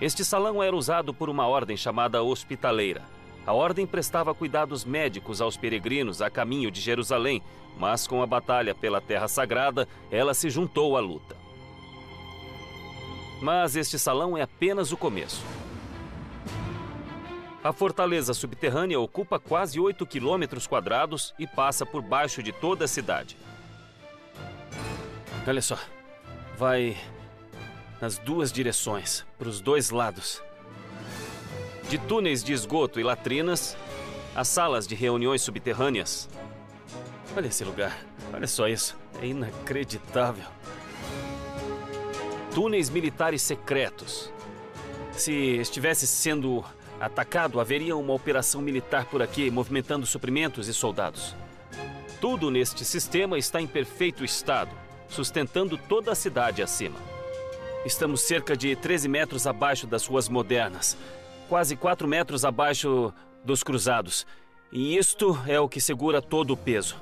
Este 0.00 0.24
salão 0.24 0.60
era 0.60 0.74
usado 0.74 1.14
por 1.14 1.30
uma 1.30 1.46
ordem 1.46 1.76
chamada 1.76 2.20
Hospitaleira. 2.20 3.19
A 3.46 3.52
ordem 3.52 3.86
prestava 3.86 4.34
cuidados 4.34 4.84
médicos 4.84 5.40
aos 5.40 5.56
peregrinos 5.56 6.20
a 6.20 6.30
caminho 6.30 6.70
de 6.70 6.80
Jerusalém, 6.80 7.42
mas 7.78 8.06
com 8.06 8.22
a 8.22 8.26
batalha 8.26 8.74
pela 8.74 9.00
Terra 9.00 9.28
Sagrada, 9.28 9.88
ela 10.10 10.34
se 10.34 10.50
juntou 10.50 10.96
à 10.96 11.00
luta. 11.00 11.36
Mas 13.40 13.74
este 13.76 13.98
salão 13.98 14.36
é 14.36 14.42
apenas 14.42 14.92
o 14.92 14.96
começo. 14.96 15.42
A 17.62 17.72
fortaleza 17.72 18.32
subterrânea 18.32 18.98
ocupa 18.98 19.38
quase 19.38 19.78
8 19.78 20.06
quilômetros 20.06 20.66
quadrados 20.66 21.34
e 21.38 21.46
passa 21.46 21.84
por 21.84 22.02
baixo 22.02 22.42
de 22.42 22.52
toda 22.52 22.84
a 22.84 22.88
cidade. 22.88 23.36
Olha 25.46 25.60
só, 25.60 25.78
vai 26.56 26.96
nas 28.00 28.16
duas 28.18 28.50
direções, 28.50 29.26
para 29.38 29.48
os 29.48 29.60
dois 29.60 29.90
lados. 29.90 30.42
De 31.90 31.98
túneis 31.98 32.44
de 32.44 32.52
esgoto 32.52 33.00
e 33.00 33.02
latrinas, 33.02 33.76
as 34.32 34.46
salas 34.46 34.86
de 34.86 34.94
reuniões 34.94 35.42
subterrâneas. 35.42 36.28
Olha 37.36 37.48
esse 37.48 37.64
lugar, 37.64 38.06
olha 38.32 38.46
só 38.46 38.68
isso, 38.68 38.96
é 39.20 39.26
inacreditável. 39.26 40.44
Túneis 42.54 42.88
militares 42.88 43.42
secretos. 43.42 44.32
Se 45.10 45.32
estivesse 45.32 46.06
sendo 46.06 46.64
Atacado, 47.00 47.58
haveria 47.58 47.96
uma 47.96 48.12
operação 48.12 48.62
militar 48.62 49.06
por 49.06 49.20
aqui, 49.20 49.50
movimentando 49.50 50.06
suprimentos 50.06 50.68
e 50.68 50.74
soldados. 50.74 51.34
Tudo 52.20 52.52
neste 52.52 52.84
sistema 52.84 53.36
está 53.36 53.60
em 53.60 53.66
perfeito 53.66 54.24
estado, 54.24 54.70
sustentando 55.08 55.76
toda 55.76 56.12
a 56.12 56.14
cidade 56.14 56.62
acima. 56.62 57.00
Estamos 57.84 58.20
cerca 58.20 58.56
de 58.56 58.76
13 58.76 59.08
metros 59.08 59.44
abaixo 59.44 59.88
das 59.88 60.06
ruas 60.06 60.28
modernas, 60.28 60.96
quase 61.50 61.74
4 61.74 62.06
metros 62.06 62.44
abaixo 62.44 63.12
dos 63.44 63.64
cruzados. 63.64 64.24
E 64.70 64.96
isto 64.96 65.36
é 65.48 65.58
o 65.58 65.68
que 65.68 65.80
segura 65.80 66.22
todo 66.22 66.52
o 66.52 66.56
peso. 66.56 66.96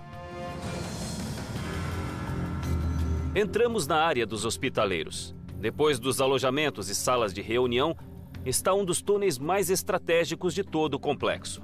Entramos 3.35 3.87
na 3.87 4.03
área 4.03 4.27
dos 4.27 4.47
hospitaleiros. 4.47 5.35
Depois 5.61 5.99
dos 5.99 6.19
alojamentos 6.19 6.89
e 6.89 6.95
salas 6.95 7.35
de 7.35 7.43
reunião, 7.43 7.95
está 8.43 8.73
um 8.73 8.87
dos 8.87 9.03
túneis 9.03 9.39
mais 9.39 9.69
estratégicos 9.69 10.55
de 10.55 10.65
todo 10.65 10.95
o 10.95 10.99
complexo. 10.99 11.61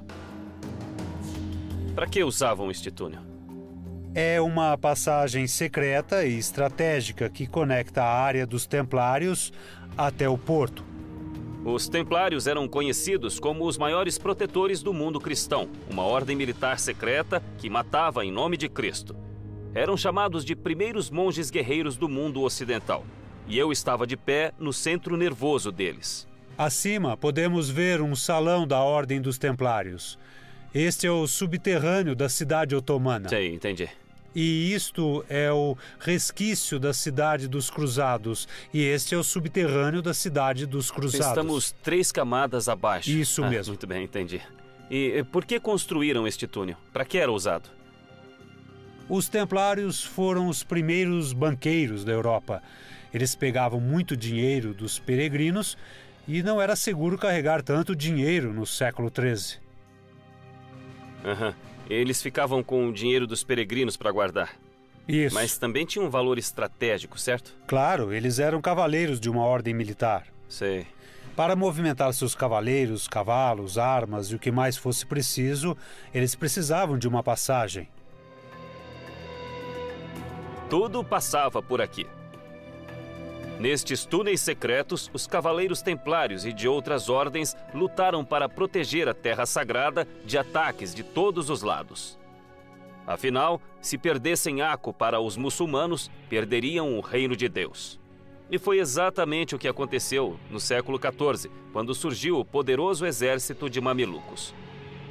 Para 1.94 2.06
que 2.06 2.22
usavam 2.22 2.70
este 2.70 2.90
túnel? 2.90 3.22
É 4.14 4.42
uma 4.42 4.76
passagem 4.76 5.46
secreta 5.46 6.26
e 6.26 6.36
estratégica 6.36 7.30
que 7.30 7.46
conecta 7.46 8.02
a 8.02 8.22
área 8.22 8.46
dos 8.46 8.66
Templários 8.66 9.52
até 9.96 10.28
o 10.28 10.36
porto. 10.36 10.93
Os 11.64 11.88
Templários 11.88 12.46
eram 12.46 12.68
conhecidos 12.68 13.40
como 13.40 13.66
os 13.66 13.78
maiores 13.78 14.18
protetores 14.18 14.82
do 14.82 14.92
mundo 14.92 15.18
cristão, 15.18 15.66
uma 15.90 16.02
ordem 16.02 16.36
militar 16.36 16.78
secreta 16.78 17.42
que 17.56 17.70
matava 17.70 18.22
em 18.22 18.30
nome 18.30 18.58
de 18.58 18.68
Cristo. 18.68 19.16
Eram 19.72 19.96
chamados 19.96 20.44
de 20.44 20.54
primeiros 20.54 21.08
monges 21.08 21.50
guerreiros 21.50 21.96
do 21.96 22.06
mundo 22.06 22.42
ocidental, 22.42 23.02
e 23.48 23.58
eu 23.58 23.72
estava 23.72 24.06
de 24.06 24.14
pé 24.14 24.52
no 24.58 24.74
centro 24.74 25.16
nervoso 25.16 25.72
deles. 25.72 26.28
Acima 26.56 27.16
podemos 27.16 27.70
ver 27.70 28.02
um 28.02 28.14
salão 28.14 28.66
da 28.66 28.80
Ordem 28.80 29.18
dos 29.18 29.38
Templários. 29.38 30.18
Este 30.74 31.06
é 31.06 31.10
o 31.10 31.26
subterrâneo 31.26 32.14
da 32.14 32.28
cidade 32.28 32.76
otomana. 32.76 33.30
Sim, 33.30 33.54
entendi. 33.54 33.88
E 34.34 34.72
isto 34.74 35.24
é 35.28 35.52
o 35.52 35.76
resquício 35.98 36.80
da 36.80 36.92
cidade 36.92 37.46
dos 37.46 37.70
Cruzados. 37.70 38.48
E 38.72 38.82
este 38.82 39.14
é 39.14 39.18
o 39.18 39.22
subterrâneo 39.22 40.02
da 40.02 40.12
cidade 40.12 40.66
dos 40.66 40.90
Cruzados. 40.90 41.28
Estamos 41.28 41.72
três 41.82 42.10
camadas 42.10 42.68
abaixo. 42.68 43.10
Isso 43.10 43.44
ah, 43.44 43.48
mesmo. 43.48 43.72
Muito 43.72 43.86
bem, 43.86 44.04
entendi. 44.04 44.42
E 44.90 45.24
por 45.30 45.44
que 45.44 45.60
construíram 45.60 46.26
este 46.26 46.46
túnel? 46.46 46.76
Para 46.92 47.04
que 47.04 47.18
era 47.18 47.30
usado? 47.30 47.70
Os 49.08 49.28
Templários 49.28 50.02
foram 50.02 50.48
os 50.48 50.62
primeiros 50.62 51.32
banqueiros 51.32 52.04
da 52.04 52.12
Europa. 52.12 52.62
Eles 53.12 53.34
pegavam 53.34 53.80
muito 53.80 54.16
dinheiro 54.16 54.74
dos 54.74 54.98
peregrinos 54.98 55.76
e 56.26 56.42
não 56.42 56.60
era 56.60 56.74
seguro 56.74 57.18
carregar 57.18 57.62
tanto 57.62 57.94
dinheiro 57.94 58.52
no 58.52 58.66
século 58.66 59.10
XIII. 59.14 59.60
Uhum. 61.24 61.54
Eles 61.88 62.22
ficavam 62.22 62.62
com 62.62 62.88
o 62.88 62.92
dinheiro 62.92 63.26
dos 63.26 63.44
peregrinos 63.44 63.96
para 63.96 64.10
guardar. 64.10 64.56
Isso. 65.06 65.34
Mas 65.34 65.58
também 65.58 65.84
tinha 65.84 66.04
um 66.04 66.08
valor 66.08 66.38
estratégico, 66.38 67.18
certo? 67.18 67.54
Claro, 67.66 68.12
eles 68.12 68.38
eram 68.38 68.60
cavaleiros 68.60 69.20
de 69.20 69.28
uma 69.28 69.44
ordem 69.44 69.74
militar. 69.74 70.26
Sei. 70.48 70.86
Para 71.36 71.56
movimentar 71.56 72.12
seus 72.14 72.34
cavaleiros, 72.34 73.08
cavalos, 73.08 73.76
armas 73.76 74.28
e 74.28 74.36
o 74.36 74.38
que 74.38 74.50
mais 74.50 74.76
fosse 74.76 75.04
preciso, 75.04 75.76
eles 76.14 76.34
precisavam 76.34 76.96
de 76.96 77.08
uma 77.08 77.22
passagem. 77.22 77.88
Tudo 80.70 81.04
passava 81.04 81.62
por 81.62 81.82
aqui. 81.82 82.06
Nestes 83.58 84.04
túneis 84.04 84.40
secretos, 84.40 85.10
os 85.12 85.26
cavaleiros 85.26 85.80
templários 85.80 86.44
e 86.44 86.52
de 86.52 86.66
outras 86.66 87.08
ordens 87.08 87.56
lutaram 87.72 88.24
para 88.24 88.48
proteger 88.48 89.08
a 89.08 89.14
Terra 89.14 89.46
Sagrada 89.46 90.06
de 90.24 90.36
ataques 90.36 90.92
de 90.92 91.04
todos 91.04 91.50
os 91.50 91.62
lados. 91.62 92.18
Afinal, 93.06 93.60
se 93.80 93.96
perdessem 93.96 94.60
Aco 94.60 94.92
para 94.92 95.20
os 95.20 95.36
muçulmanos, 95.36 96.10
perderiam 96.28 96.96
o 96.96 97.00
reino 97.00 97.36
de 97.36 97.48
Deus. 97.48 98.00
E 98.50 98.58
foi 98.58 98.78
exatamente 98.78 99.54
o 99.54 99.58
que 99.58 99.68
aconteceu 99.68 100.38
no 100.50 100.58
século 100.58 100.98
XIV, 100.98 101.50
quando 101.72 101.94
surgiu 101.94 102.40
o 102.40 102.44
poderoso 102.44 103.06
exército 103.06 103.70
de 103.70 103.80
mamelucos. 103.80 104.54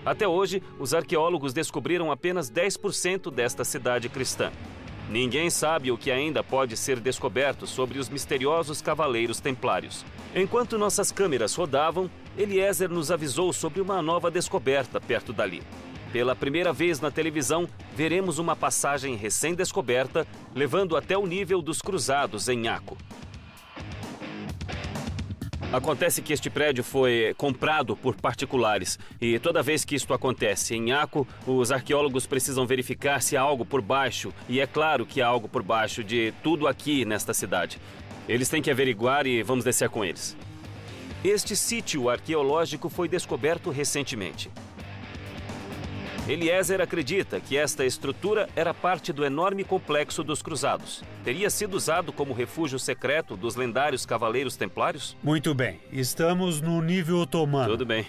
Até 0.06 0.28
hoje, 0.28 0.62
os 0.80 0.94
arqueólogos 0.94 1.54
descobriram 1.54 2.12
apenas 2.12 2.52
10% 2.52 3.32
desta 3.32 3.64
cidade 3.64 4.10
cristã. 4.10 4.52
Ninguém 5.10 5.50
sabe 5.50 5.92
o 5.92 5.98
que 5.98 6.10
ainda 6.10 6.44
pode 6.44 6.78
ser 6.78 7.00
descoberto 7.00 7.68
sobre 7.68 8.00
os 8.00 8.10
misteriosos 8.10 8.82
cavaleiros 8.82 9.40
templários. 9.40 10.06
Enquanto 10.34 10.78
nossas 10.78 11.12
câmeras 11.12 11.54
rodavam, 11.54 12.10
Eliezer 12.38 12.90
nos 12.90 13.12
avisou 13.12 13.52
sobre 13.52 13.82
uma 13.82 14.02
nova 14.02 14.32
descoberta 14.32 15.00
perto 15.00 15.34
dali. 15.34 15.62
Pela 16.12 16.36
primeira 16.36 16.72
vez 16.72 17.00
na 17.00 17.12
televisão, 17.12 17.68
veremos 17.96 18.38
uma 18.38 18.56
passagem 18.56 19.16
recém-descoberta, 19.16 20.28
levando 20.54 20.96
até 20.96 21.18
o 21.18 21.26
nível 21.26 21.62
dos 21.62 21.82
cruzados 21.82 22.48
em 22.48 22.68
Aco. 22.68 22.98
Acontece 25.74 26.22
que 26.22 26.32
este 26.32 26.52
prédio 26.52 26.84
foi 26.84 27.34
comprado 27.36 27.98
por 27.98 28.16
particulares 28.16 29.00
e 29.20 29.40
toda 29.40 29.64
vez 29.64 29.84
que 29.84 29.96
isto 29.96 30.14
acontece 30.14 30.76
em 30.76 30.92
Aco, 30.92 31.28
os 31.48 31.72
arqueólogos 31.72 32.28
precisam 32.28 32.68
verificar 32.68 33.24
se 33.24 33.36
há 33.36 33.42
algo 33.42 33.66
por 33.66 33.82
baixo 33.82 34.32
e 34.48 34.60
é 34.60 34.68
claro 34.68 35.04
que 35.04 35.20
há 35.20 35.26
algo 35.26 35.50
por 35.50 35.64
baixo 35.64 36.04
de 36.04 36.32
tudo 36.44 36.68
aqui 36.68 37.06
nesta 37.06 37.34
cidade. 37.34 37.80
Eles 38.30 38.50
têm 38.50 38.62
que 38.62 38.70
averiguar 38.70 39.26
e 39.26 39.42
vamos 39.42 39.66
descer 39.66 39.90
com 39.90 40.06
eles. 40.06 40.38
Este 41.24 41.56
sítio 41.56 42.08
arqueológico 42.08 42.88
foi 42.88 43.08
descoberto 43.10 43.72
recentemente. 43.72 44.52
Eliezer 46.28 46.80
acredita 46.80 47.40
que 47.42 47.58
esta 47.58 47.86
estrutura 47.86 48.48
era 48.56 48.74
parte 48.74 49.12
do 49.12 49.26
enorme 49.26 49.64
complexo 49.64 50.24
dos 50.24 50.42
Cruzados. 50.42 51.04
Teria 51.22 51.50
sido 51.50 51.76
usado 51.76 52.14
como 52.14 52.34
refúgio 52.34 52.80
secreto 52.80 53.36
dos 53.36 53.56
lendários 53.58 54.06
Cavaleiros 54.06 54.56
Templários? 54.56 55.18
Muito 55.22 55.54
bem. 55.54 55.82
Estamos 55.92 56.62
no 56.62 56.82
nível 56.82 57.18
otomano. 57.18 57.72
Tudo 57.72 57.86
bem. 57.86 58.06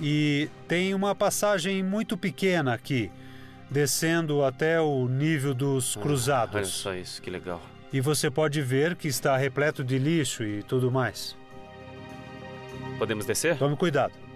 E 0.00 0.48
tem 0.68 0.94
uma 0.94 1.12
passagem 1.12 1.82
muito 1.82 2.16
pequena 2.16 2.72
aqui, 2.72 3.10
descendo 3.68 4.44
até 4.44 4.80
o 4.80 5.08
nível 5.08 5.52
dos 5.52 5.96
Cruzados. 5.96 6.54
Ah, 6.54 6.58
olha 6.58 6.66
só 6.66 6.94
isso, 6.94 7.20
que 7.20 7.30
legal. 7.30 7.60
E 7.92 8.00
você 8.00 8.30
pode 8.30 8.62
ver 8.62 8.94
que 8.94 9.08
está 9.08 9.36
repleto 9.36 9.82
de 9.82 9.98
lixo 9.98 10.44
e 10.44 10.62
tudo 10.62 10.88
mais. 10.88 11.36
Podemos 12.96 13.26
descer? 13.26 13.58
Tome 13.58 13.76
cuidado. 13.76 14.29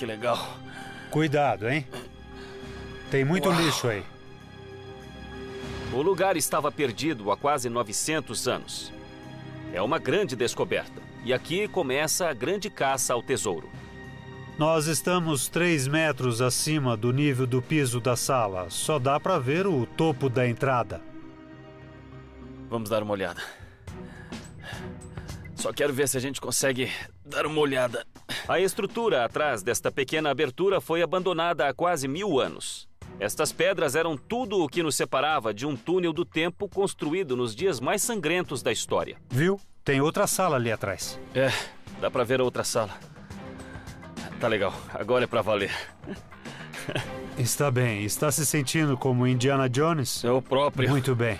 Que 0.00 0.06
legal. 0.06 0.38
Cuidado, 1.10 1.68
hein? 1.68 1.86
Tem 3.10 3.22
muito 3.22 3.50
Uau. 3.50 3.60
lixo 3.60 3.86
aí. 3.86 4.02
O 5.92 6.00
lugar 6.00 6.38
estava 6.38 6.72
perdido 6.72 7.30
há 7.30 7.36
quase 7.36 7.68
900 7.68 8.48
anos. 8.48 8.90
É 9.74 9.82
uma 9.82 9.98
grande 9.98 10.34
descoberta. 10.34 11.02
E 11.22 11.34
aqui 11.34 11.68
começa 11.68 12.30
a 12.30 12.32
grande 12.32 12.70
caça 12.70 13.12
ao 13.12 13.22
tesouro. 13.22 13.68
Nós 14.56 14.86
estamos 14.86 15.48
3 15.48 15.86
metros 15.86 16.40
acima 16.40 16.96
do 16.96 17.12
nível 17.12 17.46
do 17.46 17.60
piso 17.60 18.00
da 18.00 18.16
sala. 18.16 18.70
Só 18.70 18.98
dá 18.98 19.20
para 19.20 19.38
ver 19.38 19.66
o 19.66 19.84
topo 19.84 20.30
da 20.30 20.48
entrada. 20.48 21.02
Vamos 22.70 22.88
dar 22.88 23.02
uma 23.02 23.12
olhada. 23.12 23.42
Só 25.56 25.74
quero 25.74 25.92
ver 25.92 26.08
se 26.08 26.16
a 26.16 26.20
gente 26.20 26.40
consegue 26.40 26.90
dar 27.22 27.44
uma 27.44 27.60
olhada. 27.60 28.06
A 28.50 28.58
estrutura 28.58 29.24
atrás 29.24 29.62
desta 29.62 29.92
pequena 29.92 30.28
abertura 30.28 30.80
foi 30.80 31.02
abandonada 31.02 31.68
há 31.68 31.72
quase 31.72 32.08
mil 32.08 32.40
anos. 32.40 32.88
Estas 33.20 33.52
pedras 33.52 33.94
eram 33.94 34.16
tudo 34.16 34.64
o 34.64 34.68
que 34.68 34.82
nos 34.82 34.96
separava 34.96 35.54
de 35.54 35.64
um 35.64 35.76
túnel 35.76 36.12
do 36.12 36.24
tempo 36.24 36.68
construído 36.68 37.36
nos 37.36 37.54
dias 37.54 37.78
mais 37.78 38.02
sangrentos 38.02 38.60
da 38.60 38.72
história. 38.72 39.16
Viu? 39.30 39.60
Tem 39.84 40.00
outra 40.00 40.26
sala 40.26 40.56
ali 40.56 40.72
atrás. 40.72 41.16
É, 41.32 41.52
dá 42.00 42.10
pra 42.10 42.24
ver 42.24 42.40
a 42.40 42.42
outra 42.42 42.64
sala. 42.64 42.90
Tá 44.40 44.48
legal, 44.48 44.74
agora 44.92 45.22
é 45.22 45.28
pra 45.28 45.42
valer. 45.42 45.70
Está 47.38 47.70
bem. 47.70 48.02
Está 48.02 48.32
se 48.32 48.44
sentindo 48.44 48.96
como 48.96 49.28
Indiana 49.28 49.68
Jones? 49.68 50.24
É 50.24 50.30
o 50.32 50.42
próprio. 50.42 50.90
Muito 50.90 51.14
bem. 51.14 51.38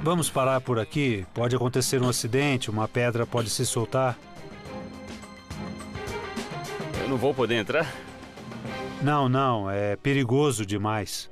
Vamos 0.00 0.30
parar 0.30 0.60
por 0.60 0.78
aqui. 0.78 1.26
Pode 1.34 1.56
acontecer 1.56 2.00
um 2.00 2.08
acidente, 2.08 2.70
uma 2.70 2.86
pedra 2.86 3.26
pode 3.26 3.50
se 3.50 3.66
soltar. 3.66 4.16
Não 7.10 7.16
vou 7.16 7.34
poder 7.34 7.56
entrar? 7.56 7.92
Não, 9.02 9.28
não, 9.28 9.68
é 9.68 9.96
perigoso 9.96 10.64
demais. 10.64 11.28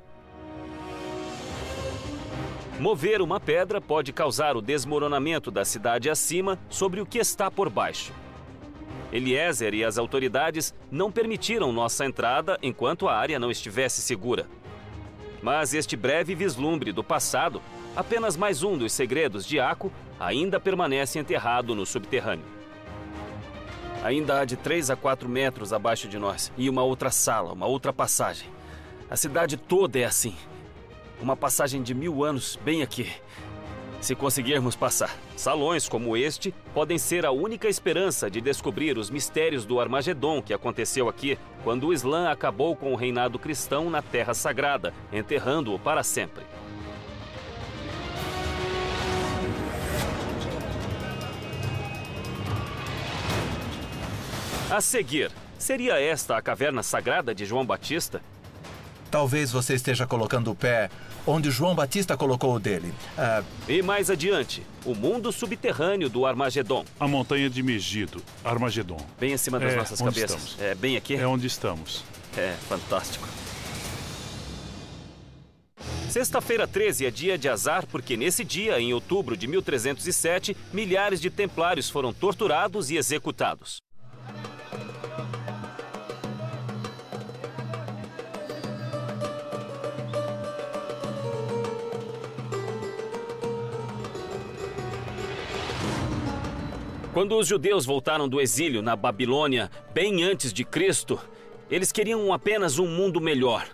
Mover 2.77 3.21
uma 3.21 3.39
pedra 3.39 3.79
pode 3.79 4.11
causar 4.11 4.57
o 4.57 4.61
desmoronamento 4.61 5.49
da 5.49 5.63
cidade 5.63 6.09
acima 6.09 6.59
sobre 6.69 6.99
o 6.99 7.05
que 7.05 7.17
está 7.17 7.49
por 7.49 7.69
baixo. 7.69 8.11
Eliezer 9.09 9.73
e 9.73 9.85
as 9.85 9.97
autoridades 9.97 10.75
não 10.91 11.09
permitiram 11.09 11.71
nossa 11.71 12.05
entrada 12.05 12.59
enquanto 12.61 13.07
a 13.07 13.15
área 13.15 13.39
não 13.39 13.49
estivesse 13.49 14.01
segura. 14.01 14.47
Mas 15.41 15.73
este 15.73 15.95
breve 15.95 16.35
vislumbre 16.35 16.91
do 16.91 17.05
passado, 17.05 17.61
apenas 17.95 18.35
mais 18.35 18.63
um 18.63 18.77
dos 18.77 18.91
segredos 18.91 19.45
de 19.45 19.61
Aco, 19.61 19.89
ainda 20.19 20.59
permanece 20.59 21.17
enterrado 21.19 21.73
no 21.73 21.85
subterrâneo. 21.85 22.58
Ainda 24.03 24.39
há 24.39 24.45
de 24.45 24.55
3 24.55 24.89
a 24.91 24.95
4 24.95 25.27
metros 25.27 25.73
abaixo 25.73 26.07
de 26.07 26.17
nós 26.17 26.51
e 26.57 26.69
uma 26.69 26.83
outra 26.83 27.11
sala, 27.11 27.53
uma 27.53 27.65
outra 27.65 27.91
passagem. 27.91 28.49
A 29.09 29.17
cidade 29.17 29.57
toda 29.57 29.99
é 29.99 30.05
assim. 30.05 30.35
Uma 31.21 31.35
passagem 31.35 31.83
de 31.83 31.93
mil 31.93 32.23
anos 32.23 32.57
bem 32.63 32.81
aqui. 32.81 33.11
Se 33.99 34.15
conseguirmos 34.15 34.77
passar, 34.77 35.13
salões 35.35 35.89
como 35.89 36.15
este 36.15 36.55
podem 36.73 36.97
ser 36.97 37.25
a 37.25 37.31
única 37.31 37.67
esperança 37.67 38.31
de 38.31 38.39
descobrir 38.39 38.97
os 38.97 39.09
mistérios 39.09 39.65
do 39.65 39.81
Armagedon 39.81 40.41
que 40.41 40.53
aconteceu 40.53 41.09
aqui 41.09 41.37
quando 41.65 41.87
o 41.87 41.93
Islã 41.93 42.29
acabou 42.29 42.77
com 42.77 42.93
o 42.93 42.95
reinado 42.95 43.37
cristão 43.37 43.89
na 43.89 44.01
Terra 44.01 44.33
Sagrada, 44.33 44.93
enterrando-o 45.11 45.77
para 45.77 46.01
sempre. 46.01 46.45
A 54.69 54.81
seguir, 54.81 55.31
seria 55.57 55.99
esta 55.99 56.37
a 56.37 56.41
caverna 56.41 56.83
sagrada 56.83 57.33
de 57.33 57.45
João 57.45 57.65
Batista? 57.65 58.21
Talvez 59.09 59.51
você 59.51 59.73
esteja 59.73 60.05
colocando 60.05 60.51
o 60.51 60.55
pé 60.55 60.89
onde 61.25 61.49
João 61.49 61.73
Batista 61.73 62.15
colocou 62.15 62.53
o 62.55 62.59
dele. 62.59 62.93
Ah, 63.17 63.43
E 63.67 63.81
mais 63.81 64.09
adiante, 64.11 64.61
o 64.85 64.93
mundo 64.93 65.31
subterrâneo 65.31 66.09
do 66.09 66.25
Armagedon, 66.25 66.85
A 66.99 67.07
montanha 67.07 67.49
de 67.49 67.63
Megido, 67.63 68.21
Armagedon. 68.43 68.99
bem 69.19 69.33
acima 69.33 69.59
das 69.59 69.73
É, 69.73 69.75
nossas 69.75 69.99
onde 70.01 70.15
cabeças. 70.21 70.43
estamos. 70.43 70.61
É 70.61 70.75
bem 70.75 70.95
aqui? 70.95 71.15
É 71.15 71.25
onde 71.27 71.47
estamos. 71.47 72.03
É, 72.37 72.53
fantástico. 72.67 73.27
Sexta-feira 76.07 76.67
13 76.67 77.05
é 77.05 77.11
dia 77.11 77.37
de 77.37 77.49
azar 77.49 77.85
porque 77.87 78.15
nesse 78.17 78.43
dia, 78.43 78.79
em 78.79 78.93
outubro 78.93 79.35
de 79.37 79.47
1307, 79.47 80.55
milhares 80.73 81.19
de 81.21 81.29
templários 81.29 81.89
foram 81.89 82.13
torturados 82.13 82.89
e 82.91 82.97
executados. 82.97 83.77
Quando 97.19 97.37
os 97.37 97.47
judeus 97.47 97.85
voltaram 97.85 98.29
do 98.29 98.39
exílio 98.39 98.81
na 98.81 98.95
Babilônia, 98.95 99.69
bem 99.93 100.23
antes 100.23 100.53
de 100.53 100.63
Cristo, 100.63 101.19
eles 101.69 101.91
queriam 101.91 102.31
apenas 102.31 102.79
um 102.79 102.87
mundo 102.87 103.19
melhor. 103.19 103.67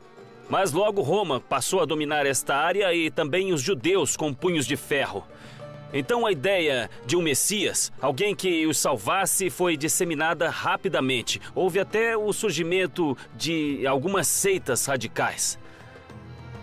Mas 0.50 0.72
logo 0.72 1.04
Roma 1.04 1.40
passou 1.40 1.80
a 1.80 1.86
dominar 1.86 2.26
esta 2.26 2.56
área 2.56 2.92
e 2.92 3.12
também 3.12 3.54
os 3.54 3.62
judeus 3.62 4.18
com 4.18 4.34
punhos 4.34 4.66
de 4.66 4.76
ferro. 4.76 5.24
Então 5.94 6.26
a 6.26 6.32
ideia 6.32 6.90
de 7.06 7.16
um 7.16 7.22
Messias, 7.22 7.94
alguém 8.02 8.36
que 8.36 8.66
os 8.66 8.80
salvasse, 8.80 9.52
foi 9.52 9.78
disseminada 9.78 10.50
rapidamente. 10.50 11.40
Houve 11.54 11.80
até 11.80 12.18
o 12.18 12.34
surgimento 12.34 13.16
de 13.36 13.86
algumas 13.86 14.28
seitas 14.28 14.88
radicais. 14.88 15.60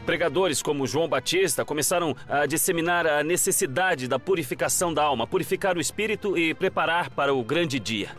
Pregadores 0.05 0.61
como 0.61 0.85
João 0.85 1.09
Batista 1.09 1.65
começaram 1.65 2.17
a 2.29 2.45
disseminar 2.45 3.07
a 3.07 3.23
necessidade 3.23 4.09
da 4.09 4.19
purificação 4.19 4.93
da 4.93 5.05
alma, 5.05 5.29
purificar 5.29 5.77
o 5.77 5.81
espírito 5.81 6.37
e 6.37 6.53
preparar 6.55 7.09
para 7.09 7.33
o 7.33 7.45
grande 7.45 7.79
dia. 7.79 8.11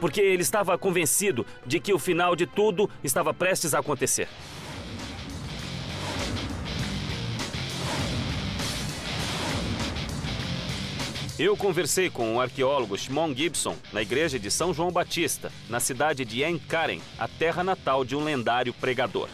Porque 0.00 0.20
ele 0.20 0.42
estava 0.42 0.76
convencido 0.76 1.46
de 1.64 1.78
que 1.78 1.92
o 1.92 1.98
final 1.98 2.34
de 2.34 2.44
tudo 2.44 2.90
estava 3.04 3.32
prestes 3.32 3.72
a 3.72 3.78
acontecer. 3.78 4.28
Eu 11.38 11.56
conversei 11.56 12.10
com 12.10 12.34
o 12.34 12.40
arqueólogo 12.40 12.98
Shimon 12.98 13.32
Gibson 13.32 13.76
na 13.92 14.02
igreja 14.02 14.40
de 14.40 14.50
São 14.50 14.74
João 14.74 14.90
Batista, 14.90 15.52
na 15.68 15.78
cidade 15.78 16.24
de 16.24 16.42
Enkaren, 16.42 16.98
a 17.16 17.28
terra 17.28 17.62
natal 17.62 18.04
de 18.04 18.16
um 18.16 18.24
lendário 18.24 18.74
pregador. 18.74 19.28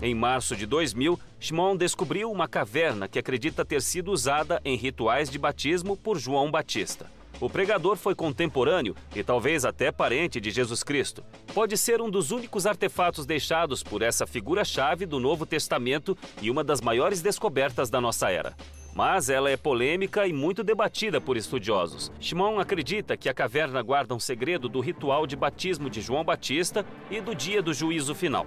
Em 0.00 0.14
março 0.14 0.54
de 0.54 0.64
2000, 0.64 1.18
Shimon 1.40 1.76
descobriu 1.76 2.30
uma 2.30 2.46
caverna 2.46 3.08
que 3.08 3.18
acredita 3.18 3.64
ter 3.64 3.82
sido 3.82 4.12
usada 4.12 4.60
em 4.64 4.76
rituais 4.76 5.28
de 5.28 5.38
batismo 5.38 5.96
por 5.96 6.18
João 6.18 6.52
Batista. 6.52 7.10
O 7.40 7.50
pregador 7.50 7.96
foi 7.96 8.14
contemporâneo 8.14 8.94
e 9.14 9.24
talvez 9.24 9.64
até 9.64 9.90
parente 9.90 10.40
de 10.40 10.52
Jesus 10.52 10.84
Cristo. 10.84 11.24
Pode 11.52 11.76
ser 11.76 12.00
um 12.00 12.08
dos 12.08 12.30
únicos 12.30 12.64
artefatos 12.64 13.26
deixados 13.26 13.82
por 13.82 14.00
essa 14.00 14.24
figura-chave 14.24 15.04
do 15.04 15.18
Novo 15.18 15.44
Testamento 15.44 16.16
e 16.40 16.48
uma 16.48 16.62
das 16.62 16.80
maiores 16.80 17.20
descobertas 17.20 17.90
da 17.90 18.00
nossa 18.00 18.30
era. 18.30 18.54
Mas 18.94 19.28
ela 19.28 19.50
é 19.50 19.56
polêmica 19.56 20.28
e 20.28 20.32
muito 20.32 20.62
debatida 20.62 21.20
por 21.20 21.36
estudiosos. 21.36 22.12
Shimon 22.20 22.60
acredita 22.60 23.16
que 23.16 23.28
a 23.28 23.34
caverna 23.34 23.82
guarda 23.82 24.14
um 24.14 24.20
segredo 24.20 24.68
do 24.68 24.78
ritual 24.78 25.26
de 25.26 25.34
batismo 25.34 25.90
de 25.90 26.00
João 26.00 26.24
Batista 26.24 26.86
e 27.10 27.20
do 27.20 27.34
dia 27.34 27.60
do 27.60 27.74
juízo 27.74 28.14
final. 28.14 28.46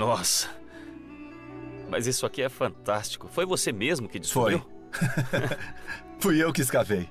Nossa. 0.00 0.48
Mas 1.90 2.06
isso 2.06 2.24
aqui 2.24 2.40
é 2.40 2.48
fantástico. 2.48 3.28
Foi 3.28 3.44
você 3.44 3.70
mesmo 3.70 4.08
que 4.08 4.18
descobriu? 4.18 4.64
fui 6.18 6.42
eu 6.42 6.50
que 6.54 6.62
escavei. 6.62 7.06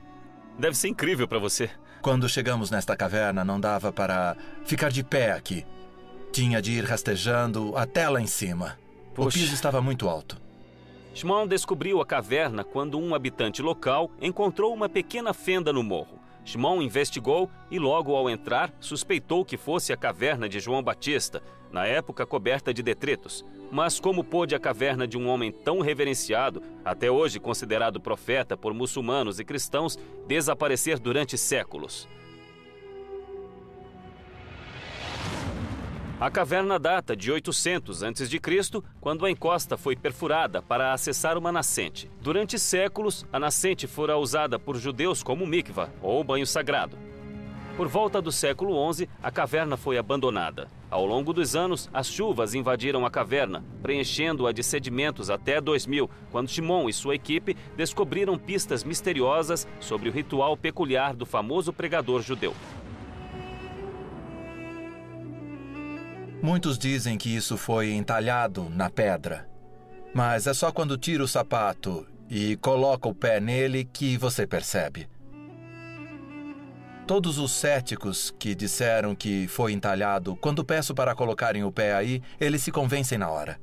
Deve 0.58 0.76
ser 0.76 0.88
incrível 0.88 1.28
para 1.28 1.38
você. 1.38 1.70
Quando 2.02 2.28
chegamos 2.28 2.72
nesta 2.72 2.96
caverna, 2.98 3.46
não 3.46 3.60
dava 3.60 3.94
para 3.94 4.36
ficar 4.66 4.90
de 4.90 5.04
pé 5.04 5.34
aqui. 5.34 5.64
Tinha 6.32 6.60
de 6.64 6.72
ir 6.72 6.84
rastejando 6.84 7.78
até 7.78 8.10
lá 8.10 8.20
em 8.20 8.26
cima. 8.26 8.80
O 9.12 9.26
Poxa. 9.26 9.38
piso 9.38 9.54
estava 9.54 9.80
muito 9.82 10.10
alto. 10.10 10.42
Shimon 11.14 11.46
descobriu 11.46 12.02
a 12.02 12.06
caverna 12.08 12.64
quando 12.64 12.98
um 12.98 13.14
habitante 13.14 13.62
local 13.62 14.10
encontrou 14.20 14.74
uma 14.74 14.90
pequena 14.90 15.32
fenda 15.32 15.72
no 15.72 15.84
morro. 15.84 16.19
Shimon 16.50 16.82
investigou 16.82 17.48
e, 17.70 17.78
logo 17.78 18.16
ao 18.16 18.28
entrar, 18.28 18.74
suspeitou 18.80 19.46
que 19.46 19.56
fosse 19.56 19.94
a 19.94 19.98
caverna 19.98 20.50
de 20.50 20.60
João 20.60 20.82
Batista, 20.82 21.44
na 21.72 21.86
época 21.86 22.26
coberta 22.26 22.74
de 22.74 22.82
detritos. 22.82 23.46
Mas 23.72 24.00
como 24.00 24.24
pôde 24.24 24.56
a 24.56 24.60
caverna 24.60 25.08
de 25.08 25.16
um 25.16 25.28
homem 25.28 25.52
tão 25.52 25.80
reverenciado, 25.80 26.64
até 26.84 27.12
hoje 27.12 27.40
considerado 27.40 28.02
profeta 28.02 28.58
por 28.58 28.74
muçulmanos 28.74 29.40
e 29.40 29.46
cristãos, 29.46 29.96
desaparecer 30.28 30.98
durante 30.98 31.38
séculos? 31.38 32.10
A 36.22 36.30
caverna 36.30 36.78
data 36.78 37.16
de 37.16 37.32
800 37.32 38.04
a.C., 38.04 38.42
quando 39.00 39.26
a 39.26 39.32
encosta 39.32 39.78
foi 39.78 39.96
perfurada 39.96 40.62
para 40.62 40.92
acessar 40.92 41.38
uma 41.38 41.50
nascente. 41.50 42.12
Durante 42.20 42.60
séculos, 42.60 43.26
a 43.32 43.40
nascente 43.40 43.88
fora 43.88 44.18
usada 44.18 44.60
por 44.60 44.76
judeus 44.76 45.24
como 45.24 45.48
mikvah, 45.48 45.90
ou 46.02 46.22
banho 46.22 46.46
sagrado. 46.46 46.98
Por 47.78 47.88
volta 47.88 48.22
do 48.22 48.34
século 48.34 48.94
XI, 48.94 49.08
a 49.24 49.32
caverna 49.32 49.78
foi 49.78 49.98
abandonada. 49.98 50.68
Ao 50.92 51.06
longo 51.06 51.32
dos 51.32 51.56
anos, 51.56 51.90
as 51.94 52.10
chuvas 52.10 52.54
invadiram 52.54 53.06
a 53.06 53.10
caverna, 53.10 53.64
preenchendo-a 53.82 54.52
de 54.52 54.62
sedimentos 54.62 55.30
até 55.30 55.62
2000, 55.62 56.10
quando 56.32 56.50
Shimon 56.50 56.90
e 56.90 56.94
sua 56.94 57.16
equipe 57.16 57.56
descobriram 57.78 58.38
pistas 58.38 58.84
misteriosas 58.84 59.66
sobre 59.80 60.10
o 60.10 60.12
ritual 60.12 60.58
peculiar 60.58 61.16
do 61.16 61.26
famoso 61.26 61.72
pregador 61.72 62.22
judeu. 62.22 62.54
Muitos 66.42 66.78
dizem 66.78 67.18
que 67.18 67.36
isso 67.36 67.58
foi 67.58 67.92
entalhado 67.92 68.70
na 68.70 68.90
pedra. 68.90 69.48
Mas 70.14 70.48
é 70.48 70.54
só 70.54 70.72
quando 70.72 70.98
tira 70.98 71.24
o 71.24 71.28
sapato 71.28 72.08
e 72.30 72.56
coloca 72.58 73.10
o 73.10 73.14
pé 73.14 73.40
nele 73.40 73.84
que 73.84 74.18
você 74.18 74.48
percebe. 74.48 75.08
Todos 77.06 77.38
os 77.40 77.52
céticos 77.52 78.34
que 78.38 78.56
disseram 78.56 79.16
que 79.16 79.48
foi 79.48 79.74
entalhado, 79.74 80.36
quando 80.38 80.64
peço 80.64 80.94
para 80.94 81.16
colocarem 81.16 81.64
o 81.64 81.72
pé 81.72 81.94
aí, 81.94 82.22
eles 82.40 82.62
se 82.62 82.72
convencem 82.72 83.18
na 83.18 83.30
hora. 83.30 83.60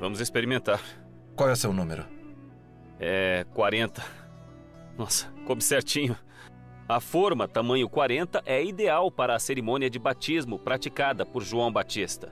Vamos 0.00 0.20
experimentar. 0.20 0.80
Qual 1.36 1.48
é 1.48 1.52
o 1.52 1.56
seu 1.56 1.72
número? 1.72 2.06
É 2.98 3.44
40. 3.52 4.02
Nossa, 4.96 5.26
coube 5.44 5.62
certinho. 5.62 6.16
A 6.86 7.00
forma 7.00 7.48
tamanho 7.48 7.88
40 7.88 8.42
é 8.44 8.62
ideal 8.62 9.10
para 9.10 9.34
a 9.34 9.38
cerimônia 9.38 9.88
de 9.88 9.98
batismo 9.98 10.58
praticada 10.58 11.24
por 11.24 11.42
João 11.42 11.72
Batista. 11.72 12.30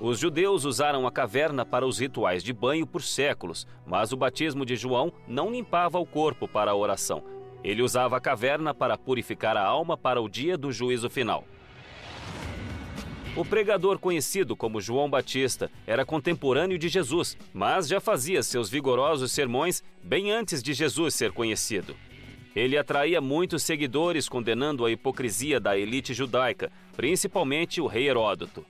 Os 0.00 0.18
judeus 0.18 0.64
usaram 0.64 1.06
a 1.06 1.12
caverna 1.12 1.66
para 1.66 1.86
os 1.86 1.98
rituais 1.98 2.42
de 2.42 2.50
banho 2.50 2.86
por 2.86 3.02
séculos, 3.02 3.66
mas 3.86 4.10
o 4.10 4.16
batismo 4.16 4.64
de 4.64 4.74
João 4.74 5.12
não 5.28 5.52
limpava 5.52 5.98
o 5.98 6.06
corpo 6.06 6.48
para 6.48 6.70
a 6.70 6.74
oração. 6.74 7.22
Ele 7.62 7.82
usava 7.82 8.16
a 8.16 8.20
caverna 8.20 8.72
para 8.72 8.96
purificar 8.96 9.54
a 9.54 9.64
alma 9.64 9.98
para 9.98 10.20
o 10.20 10.30
dia 10.30 10.56
do 10.56 10.72
juízo 10.72 11.10
final. 11.10 11.44
O 13.36 13.44
pregador 13.44 13.98
conhecido 13.98 14.56
como 14.56 14.80
João 14.80 15.10
Batista 15.10 15.70
era 15.86 16.06
contemporâneo 16.06 16.78
de 16.78 16.88
Jesus, 16.88 17.36
mas 17.52 17.86
já 17.86 18.00
fazia 18.00 18.42
seus 18.42 18.70
vigorosos 18.70 19.30
sermões 19.30 19.84
bem 20.02 20.30
antes 20.30 20.62
de 20.62 20.72
Jesus 20.72 21.14
ser 21.14 21.32
conhecido. 21.32 21.94
Ele 22.54 22.78
atraía 22.78 23.20
muitos 23.20 23.62
seguidores 23.62 24.28
condenando 24.28 24.84
a 24.84 24.90
hipocrisia 24.90 25.58
da 25.58 25.76
elite 25.76 26.14
judaica, 26.14 26.70
principalmente 26.96 27.80
o 27.80 27.86
rei 27.86 28.08
Heródoto. 28.08 28.64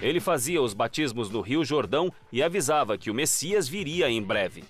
Ele 0.00 0.20
fazia 0.20 0.60
os 0.62 0.74
batismos 0.74 1.30
no 1.30 1.40
Rio 1.40 1.64
Jordão 1.64 2.12
e 2.30 2.42
avisava 2.42 2.98
que 2.98 3.10
o 3.10 3.14
Messias 3.14 3.66
viria 3.66 4.08
em 4.10 4.22
breve. 4.22 4.62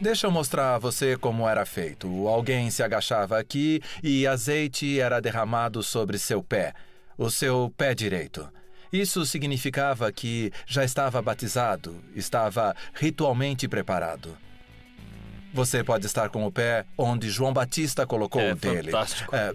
Deixa 0.00 0.28
eu 0.28 0.30
mostrar 0.30 0.76
a 0.76 0.78
você 0.78 1.16
como 1.16 1.48
era 1.48 1.66
feito. 1.66 2.28
Alguém 2.28 2.70
se 2.70 2.84
agachava 2.84 3.36
aqui 3.36 3.80
e 4.00 4.28
azeite 4.28 5.00
era 5.00 5.20
derramado 5.20 5.82
sobre 5.82 6.18
seu 6.18 6.40
pé, 6.40 6.72
o 7.16 7.28
seu 7.30 7.72
pé 7.76 7.94
direito. 7.94 8.48
Isso 8.92 9.26
significava 9.26 10.12
que 10.12 10.52
já 10.66 10.84
estava 10.84 11.20
batizado, 11.20 11.96
estava 12.14 12.76
ritualmente 12.94 13.66
preparado. 13.66 14.36
Você 15.58 15.82
pode 15.82 16.06
estar 16.06 16.28
com 16.28 16.46
o 16.46 16.52
pé 16.52 16.86
onde 16.96 17.28
João 17.28 17.52
Batista 17.52 18.06
colocou 18.06 18.40
é 18.40 18.52
o 18.52 18.54
dele. 18.54 18.92
Fantástico. 18.92 19.34
É, 19.34 19.52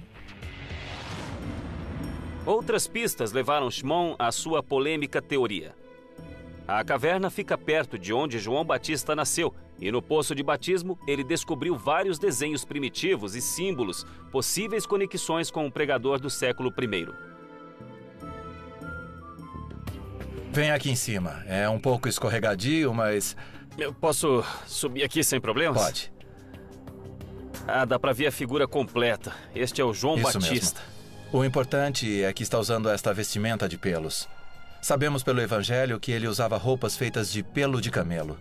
Outras 2.45 2.89
pistas 2.89 3.31
levaram 3.31 3.71
Shimon 3.71 4.13
à 4.19 4.29
sua 4.29 4.61
polêmica 4.61 5.21
teoria. 5.21 5.73
A 6.67 6.83
caverna 6.83 7.29
fica 7.29 7.57
perto 7.57 7.97
de 7.97 8.11
onde 8.11 8.37
João 8.37 8.65
Batista 8.65 9.15
nasceu, 9.15 9.55
e 9.79 9.89
no 9.93 10.01
poço 10.01 10.35
de 10.35 10.43
batismo 10.43 10.99
ele 11.07 11.23
descobriu 11.23 11.77
vários 11.77 12.19
desenhos 12.19 12.65
primitivos 12.65 13.33
e 13.33 13.41
símbolos, 13.41 14.05
possíveis 14.29 14.85
conexões 14.85 15.49
com 15.49 15.65
o 15.65 15.71
pregador 15.71 16.19
do 16.19 16.29
século 16.29 16.69
I. 16.69 17.33
vem 20.53 20.69
aqui 20.69 20.91
em 20.91 20.95
cima. 20.95 21.43
É 21.47 21.67
um 21.67 21.79
pouco 21.79 22.07
escorregadio, 22.07 22.93
mas 22.93 23.35
Eu 23.77 23.93
posso 23.93 24.43
subir 24.67 25.03
aqui 25.03 25.23
sem 25.23 25.39
problemas? 25.39 25.81
pode. 25.81 26.13
Ah, 27.67 27.85
dá 27.85 27.97
pra 27.97 28.11
ver 28.13 28.27
a 28.27 28.31
figura 28.31 28.67
completa. 28.67 29.33
Este 29.55 29.81
é 29.81 29.85
o 29.85 29.93
João 29.93 30.15
Isso 30.15 30.23
Batista. 30.39 30.81
mesmo. 30.81 30.93
O 31.31 31.43
importante 31.43 32.23
é 32.23 32.31
que 32.33 32.43
está 32.43 32.59
usando 32.59 32.89
esta 32.89 33.13
vestimenta 33.13 33.67
de 33.67 33.77
pelos. 33.77 34.27
Sabemos 34.81 35.23
pelo 35.23 35.41
Evangelho 35.41 35.99
que 35.99 36.11
ele 36.11 36.27
usava 36.27 36.57
roupas 36.57 36.95
feitas 36.95 37.31
de 37.31 37.41
pelo 37.41 37.81
de 37.81 37.89
camelo. 37.89 38.37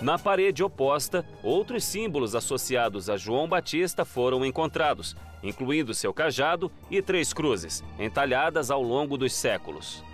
Na 0.00 0.18
parede 0.18 0.62
oposta, 0.62 1.24
outros 1.42 1.84
símbolos 1.84 2.34
associados 2.34 3.08
a 3.08 3.16
João 3.16 3.48
Batista 3.48 4.04
foram 4.04 4.44
encontrados, 4.44 5.16
incluindo 5.42 5.94
seu 5.94 6.12
cajado 6.12 6.70
e 6.90 7.00
três 7.00 7.32
cruzes, 7.32 7.82
entalhadas 7.98 8.70
ao 8.70 8.82
longo 8.82 9.16
dos 9.16 9.32
séculos. 9.32 10.04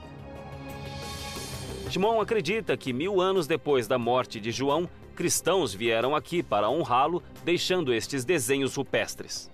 Timon 1.89 2.21
acredita 2.21 2.77
que 2.77 2.93
mil 2.93 3.21
anos 3.21 3.47
depois 3.47 3.87
da 3.87 3.99
morte 3.99 4.41
de 4.41 4.51
João, 4.51 4.89
cristãos 5.17 5.75
vieram 5.75 6.15
aqui 6.15 6.43
para 6.43 6.71
honrá-lo, 6.71 7.23
deixando 7.45 7.93
estes 7.93 8.25
desenhos 8.25 8.77
rupestres. 8.77 9.51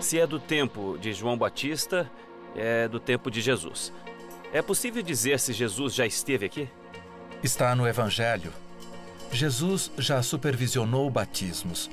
Se 0.00 0.18
é 0.18 0.26
do 0.26 0.38
tempo 0.38 0.98
de 0.98 1.12
João 1.12 1.36
Batista, 1.36 2.10
é 2.54 2.88
do 2.88 3.00
tempo 3.00 3.30
de 3.30 3.40
Jesus. 3.40 3.92
É 4.52 4.60
possível 4.60 5.02
dizer 5.02 5.40
se 5.40 5.52
Jesus 5.52 5.94
já 5.94 6.04
esteve 6.04 6.46
aqui? 6.46 6.68
Está 7.42 7.74
no 7.74 7.86
Evangelho. 7.86 8.52
Jesus 9.32 9.90
já 9.96 10.22
supervisionou 10.22 11.08
batismos. 11.08 11.90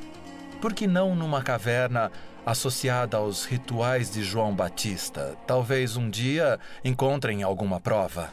Por 0.61 0.73
que 0.73 0.87
não 0.87 1.15
numa 1.15 1.41
caverna 1.41 2.11
associada 2.45 3.17
aos 3.17 3.45
rituais 3.45 4.11
de 4.11 4.23
João 4.23 4.53
Batista? 4.53 5.37
Talvez 5.47 5.95
um 5.95 6.09
dia 6.09 6.59
encontrem 6.83 7.43
alguma 7.43 7.79
prova. 7.79 8.29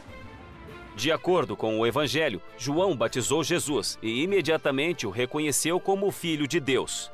De 0.95 1.11
acordo 1.11 1.55
com 1.55 1.79
o 1.79 1.85
Evangelho, 1.85 2.41
João 2.57 2.95
batizou 2.97 3.43
Jesus 3.43 3.97
e 4.01 4.23
imediatamente 4.23 5.05
o 5.05 5.11
reconheceu 5.11 5.79
como 5.79 6.07
o 6.07 6.11
Filho 6.11 6.47
de 6.47 6.59
Deus. 6.59 7.11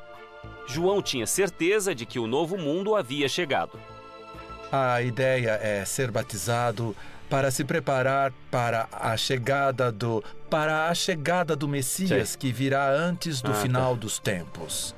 João 0.68 1.02
tinha 1.02 1.28
certeza 1.28 1.94
de 1.94 2.06
que 2.06 2.18
o 2.18 2.26
novo 2.28 2.58
mundo 2.58 2.96
havia 2.96 3.28
chegado. 3.28 3.78
A 4.72 5.02
ideia 5.02 5.60
é 5.62 5.84
ser 5.86 6.10
batizado 6.10 6.96
para 7.30 7.52
se 7.52 7.64
preparar 7.64 8.32
para 8.50 8.88
a 8.92 9.16
chegada 9.18 9.92
do 9.92 10.24
para 10.50 10.88
a 10.88 10.96
chegada 10.96 11.56
do 11.56 11.68
Messias 11.68 12.30
Sei. 12.30 12.40
que 12.40 12.52
virá 12.52 12.90
antes 12.90 13.42
do 13.42 13.52
Ah, 13.52 13.54
tá. 13.54 13.60
final 13.62 13.96
dos 13.96 14.18
tempos. 14.20 14.96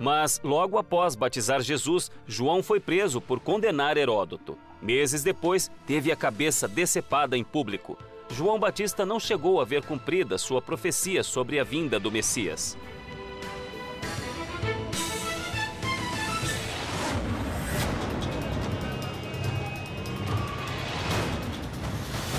Mas, 0.00 0.40
logo 0.42 0.78
após 0.78 1.14
batizar 1.14 1.60
Jesus, 1.60 2.10
João 2.26 2.62
foi 2.62 2.80
preso 2.80 3.20
por 3.20 3.38
condenar 3.38 3.98
Heródoto. 3.98 4.56
Meses 4.80 5.22
depois, 5.22 5.70
teve 5.86 6.10
a 6.10 6.16
cabeça 6.16 6.66
decepada 6.66 7.36
em 7.36 7.44
público. 7.44 7.98
João 8.30 8.58
Batista 8.58 9.04
não 9.04 9.20
chegou 9.20 9.60
a 9.60 9.64
ver 9.64 9.84
cumprida 9.84 10.38
sua 10.38 10.62
profecia 10.62 11.22
sobre 11.22 11.60
a 11.60 11.64
vinda 11.64 12.00
do 12.00 12.10
Messias. 12.10 12.78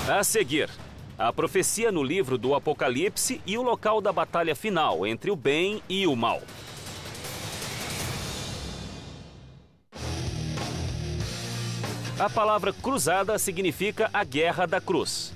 A 0.08 0.24
seguir, 0.24 0.68
a 1.16 1.32
profecia 1.32 1.92
no 1.92 2.02
livro 2.02 2.36
do 2.36 2.56
Apocalipse 2.56 3.40
e 3.46 3.56
o 3.56 3.62
local 3.62 4.00
da 4.00 4.12
batalha 4.12 4.56
final 4.56 5.06
entre 5.06 5.30
o 5.30 5.36
bem 5.36 5.80
e 5.88 6.08
o 6.08 6.16
mal. 6.16 6.42
A 12.22 12.30
palavra 12.30 12.72
cruzada 12.72 13.36
significa 13.36 14.08
a 14.12 14.22
guerra 14.22 14.64
da 14.64 14.80
cruz. 14.80 15.32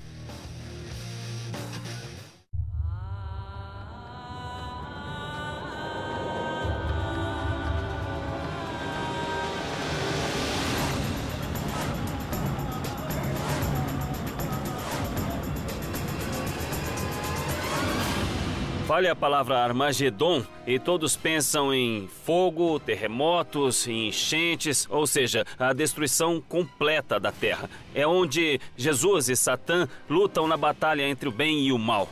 Fale 18.97 19.09
a 19.09 19.15
palavra 19.15 19.59
Armagedon 19.59 20.43
e 20.65 20.79
todos 20.79 21.15
pensam 21.15 21.71
em 21.71 22.09
fogo, 22.25 22.79
terremotos, 22.79 23.87
em 23.87 24.07
enchentes, 24.07 24.87
ou 24.89 25.05
seja, 25.05 25.45
a 25.59 25.71
destruição 25.71 26.41
completa 26.41 27.19
da 27.19 27.31
Terra. 27.31 27.69
É 27.93 28.07
onde 28.07 28.59
Jesus 28.75 29.29
e 29.29 29.35
Satã 29.35 29.87
lutam 30.09 30.47
na 30.47 30.57
batalha 30.57 31.07
entre 31.07 31.29
o 31.29 31.31
bem 31.31 31.59
e 31.59 31.71
o 31.71 31.77
mal. 31.77 32.09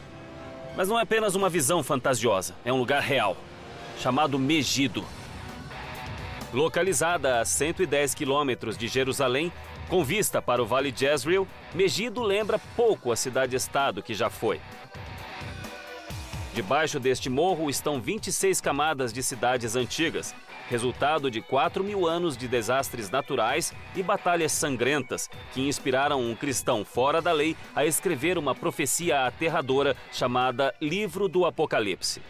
Mas 0.77 0.87
não 0.87 0.99
é 0.99 1.01
apenas 1.01 1.33
uma 1.33 1.49
visão 1.49 1.81
fantasiosa, 1.81 2.53
é 2.63 2.71
um 2.71 2.77
lugar 2.77 3.01
real, 3.01 3.35
chamado 3.97 4.37
Megido. 4.37 5.03
Localizada 6.53 7.39
a 7.39 7.45
110 7.45 8.13
quilômetros 8.13 8.77
de 8.77 8.87
Jerusalém, 8.87 9.51
com 9.89 10.03
vista 10.03 10.39
para 10.39 10.61
o 10.61 10.67
Vale 10.67 10.91
de 10.91 10.99
Jezreel, 10.99 11.47
Megido 11.73 12.21
lembra 12.21 12.59
pouco 12.75 13.11
a 13.11 13.15
cidade-estado 13.15 14.03
que 14.03 14.13
já 14.13 14.29
foi. 14.29 14.61
Debaixo 16.55 17.01
deste 17.01 17.29
morro 17.29 17.69
estão 17.69 17.99
26 17.99 18.61
camadas 18.61 19.11
de 19.11 19.21
cidades 19.21 19.75
antigas. 19.75 20.33
resultado 20.69 21.29
de 21.29 21.41
4 21.41 21.83
mil 21.83 22.07
anos 22.07 22.37
de 22.37 22.47
desastres 22.47 23.09
naturais 23.09 23.73
e 23.93 24.01
batalhas 24.01 24.53
sangrentas 24.53 25.29
que 25.53 25.67
inspiraram 25.67 26.21
um 26.21 26.33
cristão 26.33 26.85
fora 26.85 27.21
da 27.21 27.33
lei 27.33 27.57
a 27.75 27.85
escrever 27.85 28.37
uma 28.37 28.55
profecia 28.55 29.25
aterradora 29.27 29.97
chamada 30.13 30.73
Livro 30.81 31.27
do 31.27 31.45
Apocalipse. 31.45 32.21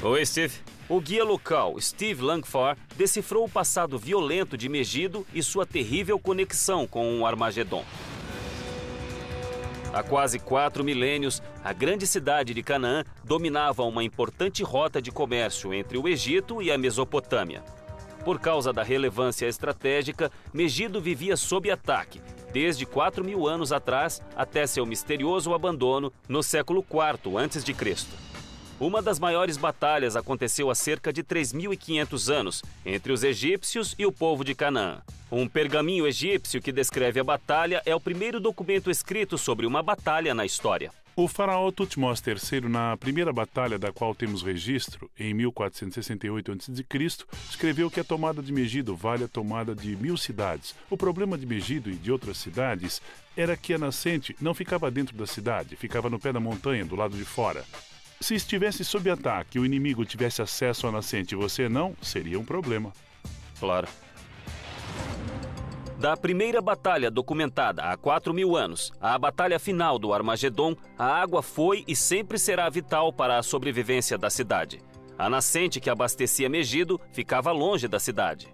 Oi, 0.00 0.24
Steve. 0.24 0.54
O 0.88 1.00
guia 1.00 1.24
local, 1.24 1.78
Steve 1.80 2.22
Langford, 2.22 2.80
decifrou 2.96 3.46
o 3.46 3.50
passado 3.50 3.98
violento 3.98 4.56
de 4.56 4.68
Megido 4.68 5.26
e 5.34 5.42
sua 5.42 5.66
terrível 5.66 6.20
conexão 6.20 6.86
com 6.86 7.20
o 7.20 7.26
Armagedon. 7.26 7.84
Há 9.92 10.04
quase 10.04 10.38
quatro 10.38 10.84
milênios, 10.84 11.42
a 11.64 11.72
grande 11.72 12.06
cidade 12.06 12.54
de 12.54 12.62
Canaã 12.62 13.02
dominava 13.24 13.82
uma 13.82 14.04
importante 14.04 14.62
rota 14.62 15.02
de 15.02 15.10
comércio 15.10 15.74
entre 15.74 15.98
o 15.98 16.06
Egito 16.06 16.62
e 16.62 16.70
a 16.70 16.78
Mesopotâmia. 16.78 17.64
Por 18.24 18.38
causa 18.38 18.72
da 18.72 18.84
relevância 18.84 19.46
estratégica, 19.46 20.30
Megido 20.52 21.00
vivia 21.00 21.36
sob 21.36 21.68
ataque, 21.68 22.20
desde 22.52 22.86
4 22.86 23.24
mil 23.24 23.48
anos 23.48 23.72
atrás 23.72 24.22
até 24.36 24.64
seu 24.64 24.86
misterioso 24.86 25.52
abandono 25.52 26.12
no 26.28 26.40
século 26.40 26.84
IV 26.88 27.36
a.C. 27.36 28.29
Uma 28.80 29.02
das 29.02 29.18
maiores 29.18 29.58
batalhas 29.58 30.16
aconteceu 30.16 30.70
há 30.70 30.74
cerca 30.74 31.12
de 31.12 31.22
3.500 31.22 32.32
anos 32.32 32.62
entre 32.84 33.12
os 33.12 33.22
egípcios 33.22 33.94
e 33.98 34.06
o 34.06 34.10
povo 34.10 34.42
de 34.42 34.54
Canaã. 34.54 35.02
Um 35.30 35.46
pergaminho 35.46 36.06
egípcio 36.06 36.62
que 36.62 36.72
descreve 36.72 37.20
a 37.20 37.24
batalha 37.24 37.82
é 37.84 37.94
o 37.94 38.00
primeiro 38.00 38.40
documento 38.40 38.90
escrito 38.90 39.36
sobre 39.36 39.66
uma 39.66 39.82
batalha 39.82 40.34
na 40.34 40.46
história. 40.46 40.90
O 41.14 41.28
faraó 41.28 41.70
Tutmos 41.70 42.22
III, 42.26 42.70
na 42.70 42.96
primeira 42.96 43.30
batalha 43.34 43.78
da 43.78 43.92
qual 43.92 44.14
temos 44.14 44.42
registro, 44.42 45.10
em 45.18 45.34
1468 45.34 46.50
a.C., 46.50 47.26
escreveu 47.50 47.90
que 47.90 48.00
a 48.00 48.04
tomada 48.04 48.42
de 48.42 48.50
Megido 48.50 48.96
vale 48.96 49.24
a 49.24 49.28
tomada 49.28 49.74
de 49.74 49.94
mil 49.94 50.16
cidades. 50.16 50.74
O 50.88 50.96
problema 50.96 51.36
de 51.36 51.44
Megido 51.44 51.90
e 51.90 51.96
de 51.96 52.10
outras 52.10 52.38
cidades 52.38 53.02
era 53.36 53.58
que 53.58 53.74
a 53.74 53.78
nascente 53.78 54.34
não 54.40 54.54
ficava 54.54 54.90
dentro 54.90 55.14
da 55.14 55.26
cidade, 55.26 55.76
ficava 55.76 56.08
no 56.08 56.18
pé 56.18 56.32
da 56.32 56.40
montanha, 56.40 56.86
do 56.86 56.96
lado 56.96 57.14
de 57.14 57.24
fora. 57.26 57.62
Se 58.22 58.34
estivesse 58.34 58.84
sob 58.84 59.08
ataque 59.08 59.56
e 59.56 59.60
o 59.60 59.64
inimigo 59.64 60.04
tivesse 60.04 60.42
acesso 60.42 60.86
à 60.86 60.92
nascente 60.92 61.32
e 61.32 61.36
você 61.38 61.70
não, 61.70 61.96
seria 62.02 62.38
um 62.38 62.44
problema. 62.44 62.92
Claro. 63.58 63.88
Da 65.98 66.14
primeira 66.18 66.60
batalha 66.60 67.10
documentada 67.10 67.82
há 67.82 67.96
4 67.96 68.34
mil 68.34 68.54
anos 68.56 68.92
à 69.00 69.18
batalha 69.18 69.58
final 69.58 69.98
do 69.98 70.12
Armagedon, 70.12 70.76
a 70.98 71.06
água 71.06 71.42
foi 71.42 71.82
e 71.88 71.96
sempre 71.96 72.38
será 72.38 72.68
vital 72.68 73.10
para 73.10 73.38
a 73.38 73.42
sobrevivência 73.42 74.18
da 74.18 74.28
cidade. 74.28 74.80
A 75.18 75.30
nascente 75.30 75.80
que 75.80 75.88
abastecia 75.88 76.48
Megido 76.48 77.00
ficava 77.12 77.52
longe 77.52 77.88
da 77.88 77.98
cidade. 77.98 78.48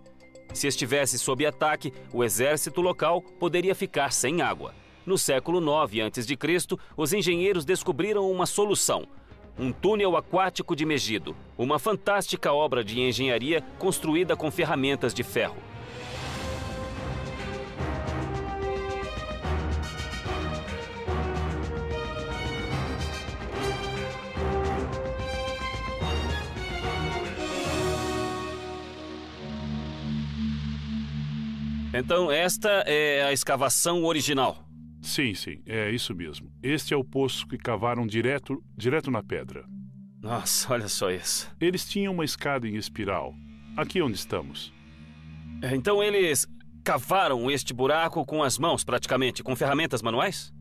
Se 0.54 0.68
estivesse 0.68 1.18
sob 1.18 1.44
ataque, 1.44 1.92
o 2.12 2.22
exército 2.22 2.80
local 2.80 3.20
poderia 3.20 3.74
ficar 3.74 4.12
sem 4.12 4.42
água. 4.42 4.72
No 5.04 5.18
século 5.18 5.60
9 5.60 6.02
a.C., 6.02 6.24
os 6.96 7.12
engenheiros 7.12 7.64
descobriram 7.64 8.30
uma 8.30 8.46
solução 8.46 9.08
um 9.58 9.72
túnel 9.72 10.16
aquático 10.16 10.76
de 10.76 10.84
Megido, 10.84 11.34
uma 11.56 11.78
fantástica 11.78 12.52
obra 12.52 12.84
de 12.84 13.00
engenharia 13.00 13.62
construída 13.78 14.36
com 14.36 14.50
ferramentas 14.50 15.14
de 15.14 15.22
ferro. 15.22 15.56
Então, 31.98 32.30
esta 32.30 32.84
é 32.86 33.24
a 33.24 33.32
escavação 33.32 34.04
original. 34.04 34.65
Sim, 35.06 35.34
sim, 35.34 35.62
é 35.64 35.88
isso 35.92 36.12
mesmo. 36.12 36.50
Este 36.60 36.92
é 36.92 36.96
o 36.96 37.04
poço 37.04 37.46
que 37.46 37.56
cavaram 37.56 38.04
direto, 38.04 38.60
direto 38.76 39.08
na 39.08 39.22
pedra. 39.22 39.64
Nossa, 40.20 40.70
olha 40.74 40.88
só 40.88 41.12
isso. 41.12 41.48
Eles 41.60 41.88
tinham 41.88 42.12
uma 42.12 42.24
escada 42.24 42.66
em 42.66 42.74
espiral. 42.74 43.32
Aqui 43.76 44.02
onde 44.02 44.16
estamos. 44.16 44.74
É, 45.62 45.76
então 45.76 46.02
eles 46.02 46.48
cavaram 46.82 47.48
este 47.48 47.72
buraco 47.72 48.26
com 48.26 48.42
as 48.42 48.58
mãos, 48.58 48.82
praticamente, 48.82 49.44
com 49.44 49.54
ferramentas 49.54 50.02
manuais? 50.02 50.52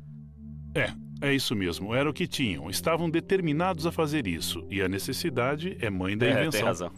É, 0.75 0.93
é 1.27 1.33
isso 1.33 1.55
mesmo. 1.55 1.95
Era 1.95 2.07
o 2.07 2.13
que 2.13 2.27
tinham. 2.27 2.69
Estavam 2.69 3.09
determinados 3.09 3.87
a 3.87 3.91
fazer 3.91 4.27
isso. 4.27 4.63
E 4.69 4.79
a 4.79 4.87
necessidade 4.87 5.75
é 5.81 5.89
mãe 5.89 6.15
da 6.15 6.27
é, 6.27 6.31
invenção. 6.31 6.51
Tem 6.51 6.63
razão. 6.63 6.91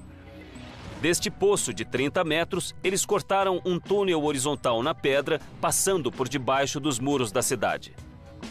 Deste 1.02 1.30
poço 1.30 1.72
de 1.74 1.86
30 1.86 2.24
metros, 2.24 2.76
eles 2.84 3.06
cortaram 3.06 3.62
um 3.64 3.80
túnel 3.80 4.24
horizontal 4.24 4.82
na 4.82 4.96
pedra, 4.96 5.40
passando 5.62 6.12
por 6.12 6.28
debaixo 6.28 6.80
dos 6.80 7.00
muros 7.00 7.32
da 7.32 7.44
cidade. 7.44 7.94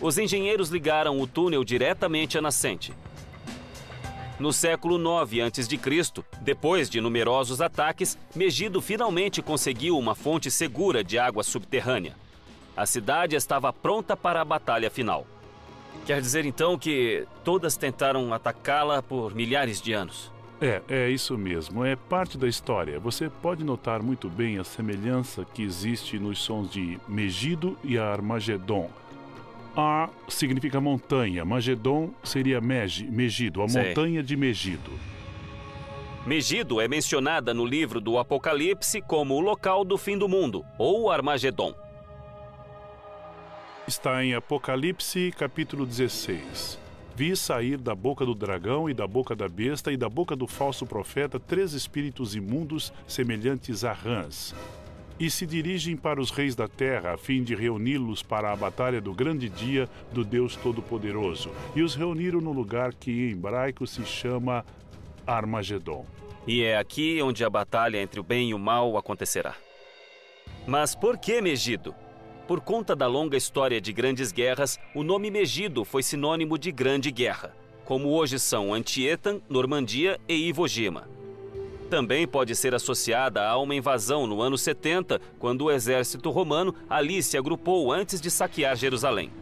Os 0.01 0.17
engenheiros 0.17 0.69
ligaram 0.69 1.21
o 1.21 1.27
túnel 1.27 1.65
diretamente 1.65 2.39
à 2.39 2.43
nascente. 2.43 2.93
No 4.39 4.53
século 4.53 4.99
9 4.99 5.41
a.C., 5.41 5.79
depois 6.43 6.89
de 6.89 7.01
numerosos 7.01 7.61
ataques, 7.61 8.19
Megido 8.35 8.81
finalmente 8.81 9.43
conseguiu 9.43 9.99
uma 9.99 10.15
fonte 10.15 10.51
segura 10.51 11.03
de 11.03 11.19
água 11.19 11.43
subterrânea. 11.43 12.15
A 12.77 12.85
cidade 12.85 13.35
estava 13.35 13.73
pronta 13.73 14.17
para 14.17 14.43
a 14.43 14.45
batalha 14.45 14.91
final. 14.91 15.27
Quer 16.05 16.21
dizer 16.21 16.45
então 16.45 16.79
que 16.79 17.27
todas 17.43 17.77
tentaram 17.77 18.33
atacá-la 18.33 19.03
por 19.03 19.35
milhares 19.35 19.81
de 19.81 19.95
anos. 19.95 20.36
É, 20.61 20.81
é 20.89 21.11
isso 21.11 21.37
mesmo. 21.37 21.85
É 21.85 21.97
parte 21.97 22.39
da 22.39 22.49
história. 22.49 22.99
Você 22.99 23.29
pode 23.29 23.63
notar 23.63 24.03
muito 24.03 24.29
bem 24.29 24.59
a 24.59 24.65
semelhança 24.65 25.45
que 25.45 25.63
existe 25.63 26.19
nos 26.19 26.39
sons 26.39 26.71
de 26.71 26.99
Megido 27.07 27.79
e 27.85 27.99
Armagedon. 27.99 28.91
A 29.77 30.09
significa 30.27 30.81
montanha, 30.81 31.45
Magedon 31.45 32.11
seria 32.25 32.63
Megi, 32.63 33.05
Megido, 33.05 33.63
a 33.63 33.69
Sei. 33.69 33.89
montanha 33.89 34.23
de 34.23 34.35
Megido. 34.35 34.91
Megido 36.25 36.81
é 36.81 36.89
mencionada 36.89 37.53
no 37.53 37.65
livro 37.65 38.01
do 38.01 38.19
Apocalipse 38.19 39.03
como 39.03 39.35
o 39.35 39.41
local 39.41 39.85
do 39.85 39.99
fim 39.99 40.17
do 40.17 40.27
mundo, 40.27 40.65
ou 40.79 41.11
Armagedon. 41.11 41.75
Está 43.87 44.25
em 44.25 44.35
Apocalipse, 44.35 45.33
capítulo 45.37 45.85
16. 45.85 46.86
Vi 47.17 47.35
sair 47.35 47.79
da 47.79 47.95
boca 47.95 48.27
do 48.27 48.35
dragão 48.35 48.91
e 48.91 48.93
da 48.93 49.07
boca 49.07 49.35
da 49.35 49.49
besta 49.49 49.91
e 49.91 49.97
da 49.97 50.07
boca 50.07 50.37
do 50.37 50.47
falso 50.47 50.85
profeta 50.85 51.41
três 51.41 51.73
espíritos 51.73 52.37
imundos 52.37 52.93
semelhantes 53.09 53.85
a 53.85 53.93
rãs. 53.95 54.55
E 55.19 55.31
se 55.31 55.47
dirigem 55.47 55.97
para 55.97 56.21
os 56.21 56.31
reis 56.31 56.55
da 56.55 56.69
terra 56.69 57.15
a 57.15 57.17
fim 57.17 57.43
de 57.43 57.55
reuni-los 57.55 58.23
para 58.23 58.53
a 58.53 58.57
batalha 58.57 59.01
do 59.01 59.15
grande 59.15 59.49
dia 59.49 59.89
do 60.13 60.23
Deus 60.23 60.57
Todo-Poderoso. 60.57 61.51
E 61.75 61.81
os 61.81 61.95
reuniram 61.95 62.43
no 62.43 62.53
lugar 62.53 62.93
que 62.93 63.11
em 63.11 63.31
hebraico 63.31 63.87
se 63.87 64.05
chama 64.05 64.63
Armagedon. 65.27 66.05
E 66.47 66.65
é 66.65 66.77
aqui 66.77 67.23
onde 67.23 67.43
a 67.43 67.49
batalha 67.49 67.97
entre 67.97 68.21
o 68.21 68.23
bem 68.23 68.51
e 68.51 68.55
o 68.55 68.59
mal 68.59 68.95
acontecerá. 68.99 69.57
Mas 70.67 70.95
por 70.95 71.17
que 71.17 71.41
Megido? 71.41 71.95
Por 72.47 72.61
conta 72.61 72.95
da 72.95 73.09
longa 73.09 73.37
história 73.37 73.81
de 73.81 73.93
grandes 73.93 74.31
guerras, 74.31 74.79
o 74.95 75.03
nome 75.03 75.33
Megido 75.33 75.85
foi 75.85 76.01
sinônimo 76.01 76.57
de 76.57 76.71
grande 76.71 77.11
guerra, 77.11 77.53
como 77.85 78.11
hoje 78.11 78.39
são 78.39 78.73
Antietam, 78.73 79.43
Normandia 79.49 80.21
e 80.29 80.49
Iwo 80.49 80.69
Jima. 80.69 81.09
Também 81.91 82.25
pode 82.25 82.55
ser 82.55 82.73
associada 82.73 83.49
a 83.49 83.59
uma 83.59 83.75
invasão 83.75 84.29
no 84.29 84.41
ano 84.41 84.57
70, 84.57 85.21
quando 85.41 85.65
o 85.65 85.73
exército 85.73 86.31
romano 86.31 86.73
ali 86.89 87.21
se 87.21 87.37
agrupou 87.37 87.93
antes 87.93 88.21
de 88.21 88.31
saquear 88.31 88.77
Jerusalém. 88.77 89.33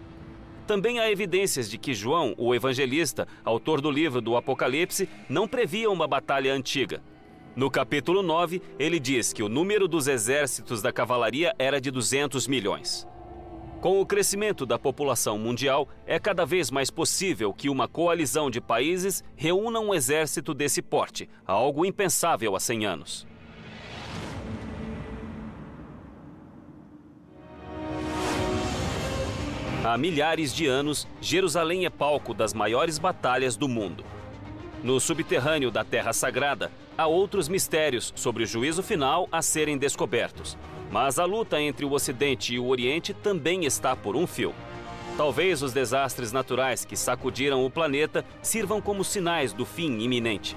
Também 0.67 0.99
há 0.99 1.11
evidências 1.11 1.69
de 1.69 1.77
que 1.77 1.93
João, 1.93 2.35
o 2.39 2.55
evangelista, 2.55 3.29
autor 3.45 3.83
do 3.83 3.91
livro 3.91 4.23
do 4.23 4.35
Apocalipse, 4.35 5.07
não 5.29 5.47
previa 5.47 5.91
uma 5.91 6.09
batalha 6.09 6.55
antiga. 6.55 7.03
No 7.57 7.71
capítulo 7.71 8.21
9, 8.21 8.61
ele 8.81 8.99
diz 8.99 9.33
que 9.33 9.41
o 9.41 9.49
número 9.49 9.87
dos 9.87 10.09
exércitos 10.09 10.83
da 10.83 10.93
cavalaria 10.93 11.55
era 11.57 11.81
de 11.81 11.89
200 11.89 12.49
milhões. 12.49 13.07
Com 13.81 14.01
o 14.01 14.07
crescimento 14.07 14.67
da 14.67 14.77
população 14.77 15.39
mundial, 15.39 15.89
é 16.05 16.19
cada 16.19 16.45
vez 16.45 16.69
mais 16.69 16.91
possível 16.91 17.55
que 17.55 17.69
uma 17.69 17.87
coalizão 17.87 18.51
de 18.51 18.61
países 18.61 19.23
reúna 19.37 19.79
um 19.79 19.95
exército 19.95 20.53
desse 20.53 20.83
porte, 20.83 21.29
algo 21.47 21.85
impensável 21.85 22.57
há 22.57 22.61
100 22.61 22.87
anos. 22.87 23.27
Há 29.85 29.97
milhares 29.97 30.53
de 30.53 30.67
anos, 30.67 31.07
Jerusalém 31.21 31.85
é 31.85 31.91
palco 31.91 32.35
das 32.35 32.53
maiores 32.53 32.99
batalhas 32.99 33.55
do 33.55 33.69
mundo. 33.69 34.03
No 34.85 35.01
subterrâneo 35.01 35.71
da 35.71 35.83
Terra 35.83 36.13
Sagrada, 36.13 36.71
há 36.97 37.07
outros 37.07 37.49
mistérios 37.49 38.13
sobre 38.15 38.43
o 38.43 38.47
juízo 38.47 38.83
final 38.83 39.27
a 39.33 39.41
serem 39.41 39.79
descobertos. 39.79 40.59
Mas 40.91 41.19
a 41.19 41.25
luta 41.25 41.59
entre 41.59 41.87
o 41.87 41.93
Ocidente 41.93 42.55
e 42.55 42.59
o 42.59 42.67
Oriente 42.67 43.15
também 43.15 43.65
está 43.65 43.97
por 43.97 44.15
um 44.15 44.27
fio. 44.27 44.55
Talvez 45.17 45.63
os 45.63 45.73
desastres 45.73 46.33
naturais 46.33 46.85
que 46.85 46.99
sacudiram 46.99 47.65
o 47.65 47.71
planeta 47.71 48.23
sirvam 48.43 48.79
como 48.79 49.03
sinais 49.03 49.55
do 49.55 49.65
fim 49.65 50.01
iminente. 50.01 50.55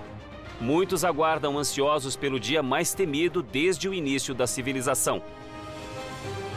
muitos 0.59 1.05
aguardam 1.05 1.57
ansiosos 1.57 2.17
pelo 2.17 2.37
dia 2.37 2.61
mais 2.61 2.93
temido 2.93 3.41
desde 3.41 3.87
o 3.87 3.93
início 3.93 4.33
da 4.33 4.45
civilização 4.45 5.21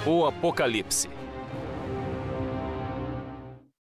o 0.07 0.25
Apocalipse. 0.25 1.11